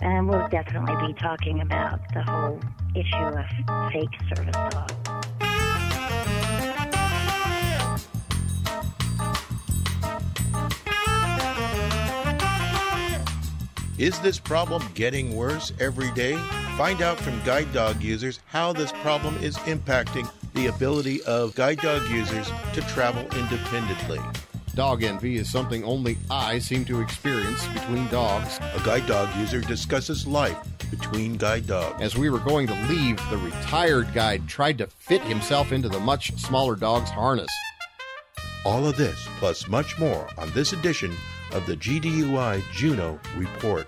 And 0.00 0.28
we'll 0.28 0.48
definitely 0.48 1.06
be 1.06 1.14
talking 1.14 1.60
about 1.60 2.00
the 2.12 2.22
whole 2.22 2.60
issue 2.94 3.16
of 3.16 3.92
fake 3.92 4.10
service 4.34 4.54
dogs. 4.70 4.94
Is 13.96 14.18
this 14.20 14.40
problem 14.40 14.82
getting 14.94 15.36
worse 15.36 15.72
every 15.78 16.10
day? 16.12 16.36
Find 16.76 17.00
out 17.00 17.16
from 17.16 17.40
guide 17.44 17.72
dog 17.72 18.02
users 18.02 18.40
how 18.46 18.72
this 18.72 18.90
problem 18.90 19.36
is 19.36 19.56
impacting 19.58 20.28
the 20.54 20.66
ability 20.66 21.22
of 21.22 21.54
guide 21.54 21.78
dog 21.78 22.08
users 22.10 22.50
to 22.72 22.80
travel 22.82 23.22
independently. 23.38 24.18
Dog 24.74 25.04
envy 25.04 25.36
is 25.36 25.48
something 25.48 25.84
only 25.84 26.18
I 26.28 26.58
seem 26.58 26.84
to 26.86 27.00
experience 27.00 27.64
between 27.68 28.08
dogs. 28.08 28.58
A 28.74 28.82
guide 28.84 29.06
dog 29.06 29.34
user 29.36 29.60
discusses 29.60 30.26
life 30.26 30.58
between 30.90 31.36
guide 31.36 31.68
dogs. 31.68 32.02
As 32.02 32.16
we 32.16 32.28
were 32.28 32.40
going 32.40 32.66
to 32.66 32.86
leave, 32.88 33.16
the 33.30 33.36
retired 33.38 34.12
guide 34.12 34.48
tried 34.48 34.78
to 34.78 34.88
fit 34.88 35.22
himself 35.22 35.70
into 35.70 35.88
the 35.88 36.00
much 36.00 36.36
smaller 36.38 36.74
dog's 36.74 37.10
harness. 37.10 37.50
All 38.66 38.84
of 38.84 38.96
this, 38.96 39.28
plus 39.38 39.68
much 39.68 39.96
more, 39.96 40.28
on 40.38 40.50
this 40.50 40.72
edition 40.72 41.14
of 41.52 41.66
the 41.66 41.76
GDUI 41.76 42.60
Juno 42.72 43.20
Report. 43.36 43.86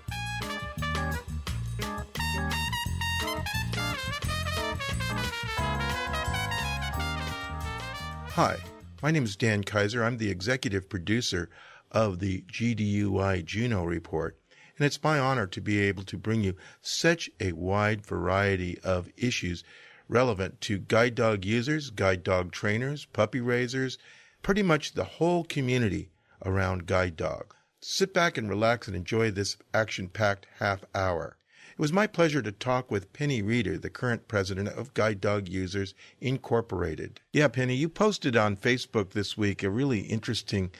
Hi, 8.29 8.57
my 9.03 9.11
name 9.11 9.25
is 9.25 9.35
Dan 9.35 9.63
Kaiser. 9.63 10.03
I'm 10.03 10.17
the 10.17 10.31
executive 10.31 10.89
producer 10.89 11.49
of 11.91 12.17
the 12.17 12.41
GDUI 12.51 13.45
Juno 13.45 13.83
Report, 13.83 14.39
and 14.77 14.85
it's 14.87 15.03
my 15.03 15.19
honor 15.19 15.45
to 15.45 15.61
be 15.61 15.79
able 15.81 16.03
to 16.05 16.17
bring 16.17 16.41
you 16.41 16.55
such 16.81 17.29
a 17.39 17.51
wide 17.51 18.03
variety 18.03 18.79
of 18.79 19.09
issues 19.15 19.63
relevant 20.09 20.61
to 20.61 20.79
guide 20.79 21.13
dog 21.13 21.45
users, 21.45 21.91
guide 21.91 22.23
dog 22.23 22.51
trainers, 22.51 23.05
puppy 23.05 23.39
raisers, 23.39 23.99
pretty 24.41 24.63
much 24.63 24.93
the 24.93 25.03
whole 25.03 25.43
community 25.43 26.09
around 26.43 26.87
guide 26.87 27.15
dog. 27.15 27.53
Sit 27.79 28.15
back 28.15 28.35
and 28.35 28.49
relax 28.49 28.87
and 28.87 28.95
enjoy 28.95 29.29
this 29.29 29.57
action 29.75 30.09
packed 30.09 30.47
half 30.57 30.83
hour. 30.95 31.37
It 31.77 31.81
was 31.81 31.93
my 31.93 32.07
pleasure 32.07 32.41
to 32.41 32.51
talk 32.51 32.89
with 32.89 33.13
Penny 33.13 33.43
Reeder, 33.43 33.77
the 33.77 33.91
current 33.91 34.27
president 34.27 34.69
of 34.69 34.95
Guide 34.95 35.21
Dog 35.21 35.47
Users 35.47 35.93
Incorporated. 36.19 37.21
Yeah, 37.31 37.49
Penny, 37.49 37.75
you 37.75 37.87
posted 37.87 38.35
on 38.35 38.57
Facebook 38.57 39.11
this 39.11 39.37
week 39.37 39.61
a 39.61 39.69
really 39.69 39.99
interesting 39.99 40.71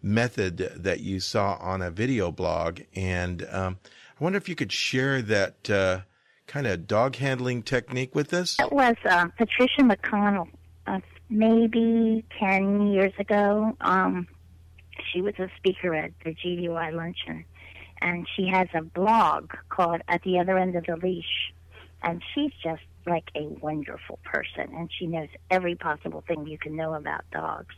method 0.00 0.58
that 0.76 1.00
you 1.00 1.18
saw 1.18 1.56
on 1.56 1.82
a 1.82 1.90
video 1.90 2.30
blog, 2.30 2.82
and 2.94 3.44
um, 3.50 3.78
I 4.20 4.22
wonder 4.22 4.36
if 4.36 4.48
you 4.48 4.54
could 4.54 4.70
share 4.70 5.22
that 5.22 5.68
uh, 5.68 6.02
kind 6.46 6.68
of 6.68 6.86
dog 6.86 7.16
handling 7.16 7.64
technique 7.64 8.14
with 8.14 8.32
us. 8.32 8.56
It 8.60 8.70
was 8.70 8.94
uh, 9.04 9.26
Patricia 9.36 9.80
McConnell, 9.80 10.46
uh, 10.86 11.00
maybe 11.28 12.24
10 12.38 12.92
years 12.92 13.12
ago. 13.18 13.76
Um, 13.80 14.28
she 15.12 15.20
was 15.20 15.34
a 15.40 15.50
speaker 15.56 15.96
at 15.96 16.12
the 16.24 16.32
GDUI 16.32 16.94
luncheon 16.94 17.44
and 18.04 18.28
she 18.36 18.46
has 18.46 18.68
a 18.74 18.82
blog 18.82 19.50
called 19.70 20.02
At 20.08 20.22
the 20.22 20.38
Other 20.38 20.58
End 20.58 20.76
of 20.76 20.84
the 20.84 20.96
Leash. 20.96 21.52
And 22.02 22.22
she's 22.34 22.52
just 22.62 22.82
like 23.06 23.30
a 23.34 23.46
wonderful 23.62 24.18
person, 24.24 24.74
and 24.76 24.90
she 24.96 25.06
knows 25.06 25.28
every 25.50 25.74
possible 25.74 26.22
thing 26.28 26.46
you 26.46 26.58
can 26.58 26.76
know 26.76 26.92
about 26.92 27.22
dogs. 27.32 27.74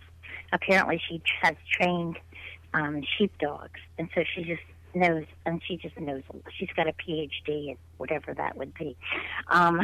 Apparently, 0.52 1.00
she 1.08 1.22
has 1.42 1.54
trained 1.70 2.18
um, 2.74 3.02
sheepdogs, 3.16 3.80
and 3.98 4.08
so 4.16 4.24
she 4.34 4.42
just 4.42 4.62
knows, 4.94 5.24
and 5.46 5.62
she 5.64 5.76
just 5.76 5.98
knows. 5.98 6.22
She's 6.58 6.70
got 6.76 6.88
a 6.88 6.92
PhD 6.92 7.68
in 7.68 7.76
whatever 7.98 8.34
that 8.34 8.56
would 8.56 8.74
be. 8.74 8.96
Um, 9.48 9.80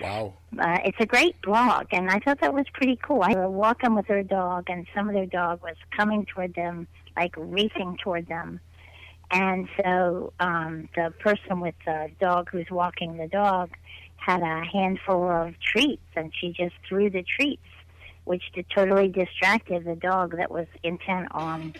wow. 0.00 0.34
Uh, 0.56 0.78
it's 0.84 0.96
a 1.00 1.06
great 1.06 1.34
blog, 1.42 1.86
and 1.90 2.08
I 2.08 2.20
thought 2.20 2.40
that 2.40 2.54
was 2.54 2.64
pretty 2.72 2.96
cool. 3.02 3.22
I 3.22 3.34
was 3.34 3.50
walking 3.50 3.96
with 3.96 4.06
her 4.06 4.22
dog, 4.22 4.70
and 4.70 4.86
some 4.94 5.08
of 5.08 5.14
their 5.14 5.26
dog 5.26 5.62
was 5.64 5.74
coming 5.90 6.24
toward 6.26 6.54
them, 6.54 6.86
like 7.16 7.34
racing 7.36 7.98
toward 8.00 8.28
them 8.28 8.60
and 9.34 9.68
so 9.82 10.32
um, 10.38 10.88
the 10.94 11.12
person 11.18 11.58
with 11.58 11.74
the 11.84 12.08
dog 12.20 12.48
who's 12.50 12.70
walking 12.70 13.16
the 13.16 13.26
dog 13.26 13.70
had 14.16 14.40
a 14.40 14.64
handful 14.64 15.28
of 15.28 15.54
treats, 15.60 16.06
and 16.14 16.32
she 16.40 16.52
just 16.52 16.74
threw 16.88 17.10
the 17.10 17.24
treats, 17.24 17.66
which 18.24 18.44
totally 18.72 19.08
distracted 19.08 19.84
the 19.84 19.96
dog 19.96 20.36
that 20.36 20.52
was 20.52 20.66
intent 20.84 21.28
on 21.32 21.74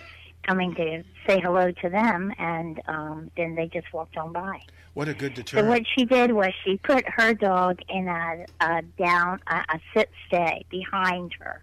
coming 0.44 0.74
to 0.74 1.04
say 1.28 1.40
hello 1.40 1.70
to 1.70 1.88
them, 1.88 2.32
and 2.38 2.82
um, 2.88 3.30
then 3.36 3.54
they 3.54 3.68
just 3.68 3.90
walked 3.92 4.16
on 4.16 4.32
by. 4.32 4.60
What 4.94 5.08
a 5.08 5.14
good 5.14 5.34
deterrent! 5.34 5.64
So 5.64 5.70
what 5.70 5.82
she 5.96 6.04
did 6.04 6.32
was 6.32 6.50
she 6.64 6.76
put 6.78 7.04
her 7.08 7.34
dog 7.34 7.78
in 7.88 8.08
a, 8.08 8.46
a 8.60 8.82
down 8.98 9.40
a, 9.46 9.54
a 9.54 9.80
sit 9.94 10.10
stay 10.26 10.66
behind 10.70 11.32
her 11.38 11.62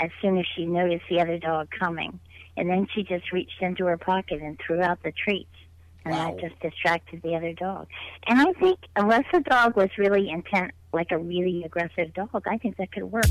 as 0.00 0.10
soon 0.22 0.38
as 0.38 0.46
she 0.56 0.64
noticed 0.64 1.04
the 1.10 1.20
other 1.20 1.38
dog 1.38 1.68
coming 1.78 2.18
and 2.56 2.68
then 2.68 2.86
she 2.94 3.02
just 3.02 3.32
reached 3.32 3.60
into 3.60 3.86
her 3.86 3.96
pocket 3.96 4.40
and 4.40 4.58
threw 4.64 4.80
out 4.80 5.02
the 5.02 5.12
treats. 5.12 5.48
And 6.04 6.14
wow. 6.14 6.30
that 6.32 6.40
just 6.40 6.60
distracted 6.60 7.22
the 7.22 7.34
other 7.34 7.54
dog. 7.54 7.86
And 8.26 8.38
I 8.38 8.52
think 8.52 8.78
unless 8.94 9.24
the 9.32 9.40
dog 9.40 9.74
was 9.74 9.88
really 9.96 10.28
intent, 10.28 10.72
like 10.92 11.10
a 11.10 11.18
really 11.18 11.64
aggressive 11.64 12.12
dog, 12.12 12.42
I 12.46 12.58
think 12.58 12.76
that 12.76 12.92
could 12.92 13.04
work. 13.04 13.24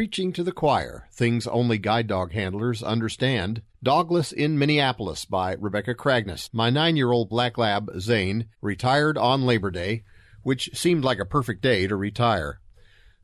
Preaching 0.00 0.32
to 0.32 0.42
the 0.42 0.50
Choir 0.50 1.08
Things 1.12 1.46
Only 1.46 1.76
Guide 1.76 2.06
Dog 2.06 2.32
Handlers 2.32 2.82
Understand. 2.82 3.60
Dogless 3.84 4.32
in 4.32 4.58
Minneapolis 4.58 5.26
by 5.26 5.56
Rebecca 5.60 5.94
Kragnes. 5.94 6.48
My 6.54 6.70
nine 6.70 6.96
year 6.96 7.12
old 7.12 7.28
black 7.28 7.58
lab, 7.58 7.90
Zane, 7.98 8.46
retired 8.62 9.18
on 9.18 9.44
Labor 9.44 9.70
Day, 9.70 10.04
which 10.42 10.70
seemed 10.72 11.04
like 11.04 11.18
a 11.18 11.26
perfect 11.26 11.60
day 11.60 11.86
to 11.86 11.96
retire. 11.96 12.62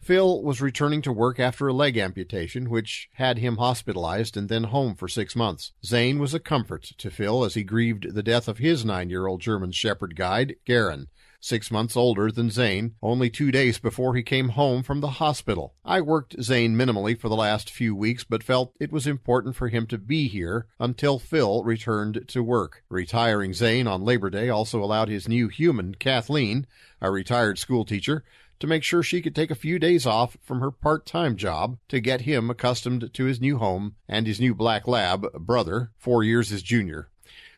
Phil 0.03 0.43
was 0.43 0.61
returning 0.61 1.01
to 1.01 1.15
work 1.15 1.41
after 1.41 1.67
a 1.67 1.73
leg 1.73 1.97
amputation, 1.97 2.69
which 2.69 3.09
had 3.15 3.39
him 3.39 3.57
hospitalized 3.57 4.37
and 4.37 4.51
then 4.51 4.65
home 4.65 4.95
for 4.95 5.09
six 5.09 5.35
months. 5.35 5.73
Zane 5.83 6.19
was 6.19 6.35
a 6.35 6.39
comfort 6.39 6.83
to 6.99 7.11
Phil 7.11 7.43
as 7.43 7.55
he 7.55 7.65
grieved 7.65 8.15
the 8.15 8.23
death 8.23 8.49
of 8.49 8.59
his 8.59 8.85
nine 8.85 9.09
year 9.09 9.27
old 9.27 9.41
German 9.41 9.73
Shepherd 9.73 10.15
guide, 10.15 10.57
Garen 10.67 11.09
six 11.41 11.71
months 11.71 11.97
older 11.97 12.31
than 12.31 12.51
Zane, 12.51 12.95
only 13.03 13.31
two 13.31 13.51
days 13.51 13.79
before 13.79 14.15
he 14.15 14.23
came 14.23 14.51
home 14.51 14.83
from 14.83 15.01
the 15.01 15.09
hospital. 15.09 15.75
I 15.85 16.01
worked 16.01 16.43
Zane 16.43 16.77
minimally 16.77 17.19
for 17.19 17.29
the 17.29 17.37
last 17.37 17.71
few 17.71 17.95
weeks, 17.95 18.25
but 18.25 18.43
felt 18.43 18.75
it 18.81 18.93
was 18.93 19.07
important 19.07 19.57
for 19.57 19.69
him 19.69 19.87
to 19.89 19.99
be 19.99 20.29
here 20.29 20.67
until 20.79 21.19
Phil 21.19 21.63
returned 21.65 22.25
to 22.29 22.43
work. 22.43 22.83
Retiring 22.89 23.53
Zane 23.53 23.87
on 23.87 24.05
Labor 24.05 24.31
Day 24.31 24.49
also 24.49 24.83
allowed 24.83 25.09
his 25.09 25.29
new 25.29 25.49
human, 25.49 25.95
Kathleen, 25.95 26.67
a 27.01 27.11
retired 27.11 27.59
schoolteacher, 27.59 28.25
to 28.59 28.67
make 28.67 28.83
sure 28.83 29.03
she 29.03 29.21
could 29.21 29.35
take 29.35 29.51
a 29.51 29.55
few 29.55 29.79
days 29.79 30.07
off 30.07 30.37
from 30.43 30.61
her 30.61 30.71
part-time 30.71 31.37
job 31.37 31.77
to 31.89 32.01
get 32.01 32.23
him 32.23 32.49
accustomed 32.49 33.11
to 33.13 33.25
his 33.25 33.41
new 33.41 33.59
home 33.59 33.95
and 34.09 34.27
his 34.27 34.41
new 34.41 34.55
black 34.55 34.89
lab 34.89 35.31
brother, 35.35 35.91
four 35.99 36.25
years 36.25 36.49
his 36.49 36.63
junior. 36.63 37.11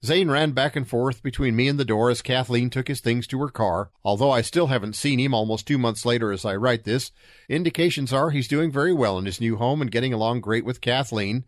Zane 0.04 0.30
ran 0.30 0.52
back 0.52 0.76
and 0.76 0.86
forth 0.86 1.22
between 1.22 1.56
me 1.56 1.66
and 1.66 1.78
the 1.78 1.84
door 1.84 2.08
as 2.08 2.22
Kathleen 2.22 2.70
took 2.70 2.86
his 2.86 3.00
things 3.00 3.26
to 3.26 3.40
her 3.40 3.48
car. 3.48 3.90
Although 4.04 4.30
I 4.30 4.42
still 4.42 4.68
haven't 4.68 4.94
seen 4.94 5.18
him 5.18 5.34
almost 5.34 5.66
two 5.66 5.78
months 5.78 6.06
later 6.06 6.30
as 6.30 6.44
I 6.44 6.54
write 6.54 6.84
this, 6.84 7.10
indications 7.48 8.12
are 8.12 8.30
he's 8.30 8.46
doing 8.46 8.70
very 8.70 8.92
well 8.92 9.18
in 9.18 9.24
his 9.24 9.40
new 9.40 9.56
home 9.56 9.82
and 9.82 9.90
getting 9.90 10.12
along 10.12 10.40
great 10.40 10.64
with 10.64 10.80
Kathleen, 10.80 11.44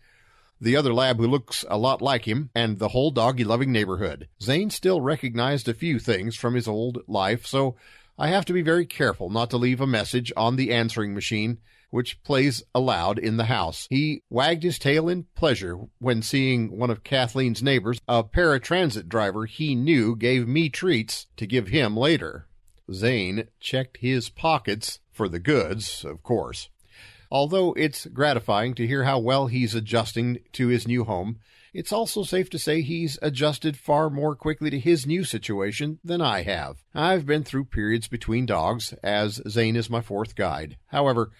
the 0.61 0.77
other 0.77 0.93
lab 0.93 1.19
who 1.19 1.29
looks 1.29 1.65
a 1.71 1.79
lot 1.79 2.03
like 2.03 2.27
him, 2.27 2.51
and 2.55 2.79
the 2.79 2.89
whole 2.89 3.13
doggy 3.13 3.45
loving 3.45 3.71
neighborhood. 3.71 4.29
Zane 4.43 4.71
still 4.71 5.01
recognized 5.01 5.69
a 5.69 5.75
few 5.75 5.99
things 5.99 6.35
from 6.35 6.55
his 6.55 6.67
old 6.67 6.99
life, 7.07 7.47
so 7.47 7.77
I 8.19 8.29
have 8.29 8.45
to 8.47 8.53
be 8.53 8.63
very 8.63 8.85
careful 8.85 9.31
not 9.31 9.49
to 9.51 9.57
leave 9.57 9.81
a 9.81 9.87
message 9.87 10.33
on 10.37 10.57
the 10.57 10.73
answering 10.73 11.15
machine 11.15 11.59
which 11.91 12.23
plays 12.23 12.63
aloud 12.75 13.19
in 13.19 13.37
the 13.37 13.45
house. 13.45 13.87
He 13.91 14.23
wagged 14.31 14.63
his 14.63 14.79
tail 14.79 15.09
in 15.09 15.27
pleasure 15.35 15.79
when 15.99 16.23
seeing 16.23 16.79
one 16.79 16.91
of 16.91 17.05
Kathleen's 17.05 17.63
neighbors, 17.63 18.01
a 18.09 18.25
paratransit 18.25 19.09
driver 19.09 19.47
he 19.47 19.75
knew 19.75 20.17
gave 20.17 20.49
me 20.49 20.69
treats 20.69 21.27
to 21.37 21.47
give 21.47 21.69
him 21.69 21.97
later. 21.97 22.47
Zane 22.93 23.49
checked 23.61 23.99
his 23.99 24.29
pockets 24.29 24.99
for 25.13 25.29
the 25.29 25.39
goods, 25.39 26.05
of 26.05 26.23
course. 26.23 26.69
Although 27.31 27.75
it's 27.75 28.07
gratifying 28.07 28.75
to 28.75 28.87
hear 28.87 29.05
how 29.05 29.19
well 29.21 29.47
he's 29.47 29.75
adjusting 29.75 30.39
to 30.53 30.69
his 30.69 30.89
new 30.89 31.05
home, 31.05 31.39
it's 31.73 31.93
also 31.93 32.25
safe 32.25 32.51
to 32.51 32.59
say 32.59 32.81
he's 32.81 33.19
adjusted 33.23 33.77
far 33.77 34.11
more 34.11 34.35
quickly 34.35 34.71
to 34.71 34.79
his 34.79 35.07
new 35.07 35.23
situation 35.23 36.01
than 36.03 36.21
I 36.21 36.43
have. 36.43 36.79
I've 36.93 37.27
been 37.27 37.45
through 37.45 37.67
periods 37.67 38.09
between 38.09 38.47
dogs, 38.47 38.93
as 39.05 39.41
Zane 39.49 39.77
is 39.77 39.89
my 39.89 40.01
fourth 40.01 40.35
guide. 40.35 40.77
However, 40.87 41.31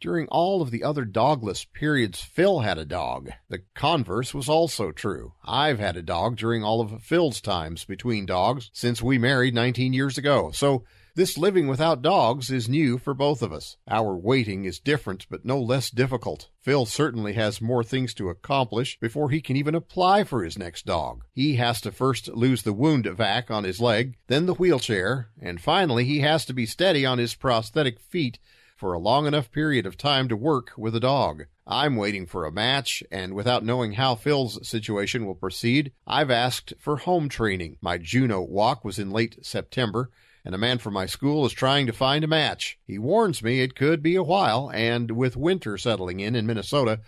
During 0.00 0.28
all 0.28 0.62
of 0.62 0.70
the 0.70 0.84
other 0.84 1.04
dogless 1.04 1.64
periods, 1.64 2.20
Phil 2.20 2.60
had 2.60 2.78
a 2.78 2.84
dog. 2.84 3.30
The 3.48 3.64
converse 3.74 4.32
was 4.32 4.48
also 4.48 4.92
true. 4.92 5.32
I've 5.44 5.80
had 5.80 5.96
a 5.96 6.02
dog 6.02 6.36
during 6.36 6.62
all 6.62 6.80
of 6.80 7.02
Phil's 7.02 7.40
times 7.40 7.84
between 7.84 8.24
dogs 8.24 8.70
since 8.72 9.02
we 9.02 9.18
married 9.18 9.54
19 9.56 9.92
years 9.92 10.16
ago. 10.16 10.52
So 10.52 10.84
this 11.16 11.36
living 11.36 11.66
without 11.66 12.00
dogs 12.00 12.48
is 12.48 12.68
new 12.68 12.96
for 12.96 13.12
both 13.12 13.42
of 13.42 13.52
us. 13.52 13.76
Our 13.88 14.16
waiting 14.16 14.66
is 14.66 14.78
different, 14.78 15.26
but 15.28 15.44
no 15.44 15.60
less 15.60 15.90
difficult. 15.90 16.48
Phil 16.60 16.86
certainly 16.86 17.32
has 17.32 17.60
more 17.60 17.82
things 17.82 18.14
to 18.14 18.28
accomplish 18.28 19.00
before 19.00 19.30
he 19.30 19.40
can 19.40 19.56
even 19.56 19.74
apply 19.74 20.22
for 20.22 20.44
his 20.44 20.56
next 20.56 20.86
dog. 20.86 21.24
He 21.32 21.56
has 21.56 21.80
to 21.80 21.90
first 21.90 22.28
lose 22.28 22.62
the 22.62 22.72
wound 22.72 23.06
vac 23.06 23.50
on 23.50 23.64
his 23.64 23.80
leg, 23.80 24.16
then 24.28 24.46
the 24.46 24.54
wheelchair, 24.54 25.30
and 25.42 25.60
finally 25.60 26.04
he 26.04 26.20
has 26.20 26.44
to 26.44 26.52
be 26.52 26.66
steady 26.66 27.04
on 27.04 27.18
his 27.18 27.34
prosthetic 27.34 27.98
feet 27.98 28.38
for 28.78 28.92
a 28.92 28.98
long 28.98 29.26
enough 29.26 29.50
period 29.50 29.84
of 29.86 29.96
time 29.96 30.28
to 30.28 30.36
work 30.36 30.70
with 30.78 30.94
a 30.94 31.00
dog. 31.00 31.46
I'm 31.66 31.96
waiting 31.96 32.26
for 32.26 32.46
a 32.46 32.52
match, 32.52 33.02
and 33.10 33.34
without 33.34 33.64
knowing 33.64 33.94
how 33.94 34.14
Phil's 34.14 34.66
situation 34.66 35.26
will 35.26 35.34
proceed, 35.34 35.92
I've 36.06 36.30
asked 36.30 36.72
for 36.78 36.98
home 36.98 37.28
training. 37.28 37.76
My 37.80 37.98
Juno 37.98 38.40
walk 38.40 38.84
was 38.84 39.00
in 39.00 39.10
late 39.10 39.44
September, 39.44 40.10
and 40.44 40.54
a 40.54 40.58
man 40.58 40.78
from 40.78 40.94
my 40.94 41.06
school 41.06 41.44
is 41.44 41.52
trying 41.52 41.86
to 41.88 41.92
find 41.92 42.22
a 42.22 42.28
match. 42.28 42.78
He 42.86 43.00
warns 43.00 43.42
me 43.42 43.60
it 43.60 43.74
could 43.74 44.00
be 44.00 44.14
a 44.14 44.22
while, 44.22 44.70
and 44.72 45.10
with 45.10 45.36
winter 45.36 45.76
settling 45.76 46.20
in 46.20 46.36
in 46.36 46.46
Minnesota, 46.46 47.00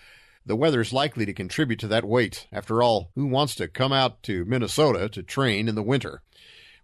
the 0.44 0.56
weather's 0.56 0.93
likely 0.93 1.25
to 1.25 1.32
contribute 1.32 1.78
to 1.78 1.88
that 1.88 2.05
wait. 2.05 2.49
After 2.50 2.82
all, 2.82 3.12
who 3.14 3.26
wants 3.26 3.55
to 3.55 3.69
come 3.69 3.93
out 3.93 4.25
to 4.25 4.44
Minnesota 4.44 5.08
to 5.11 5.22
train 5.22 5.69
in 5.69 5.76
the 5.76 5.84
winter? 5.84 6.22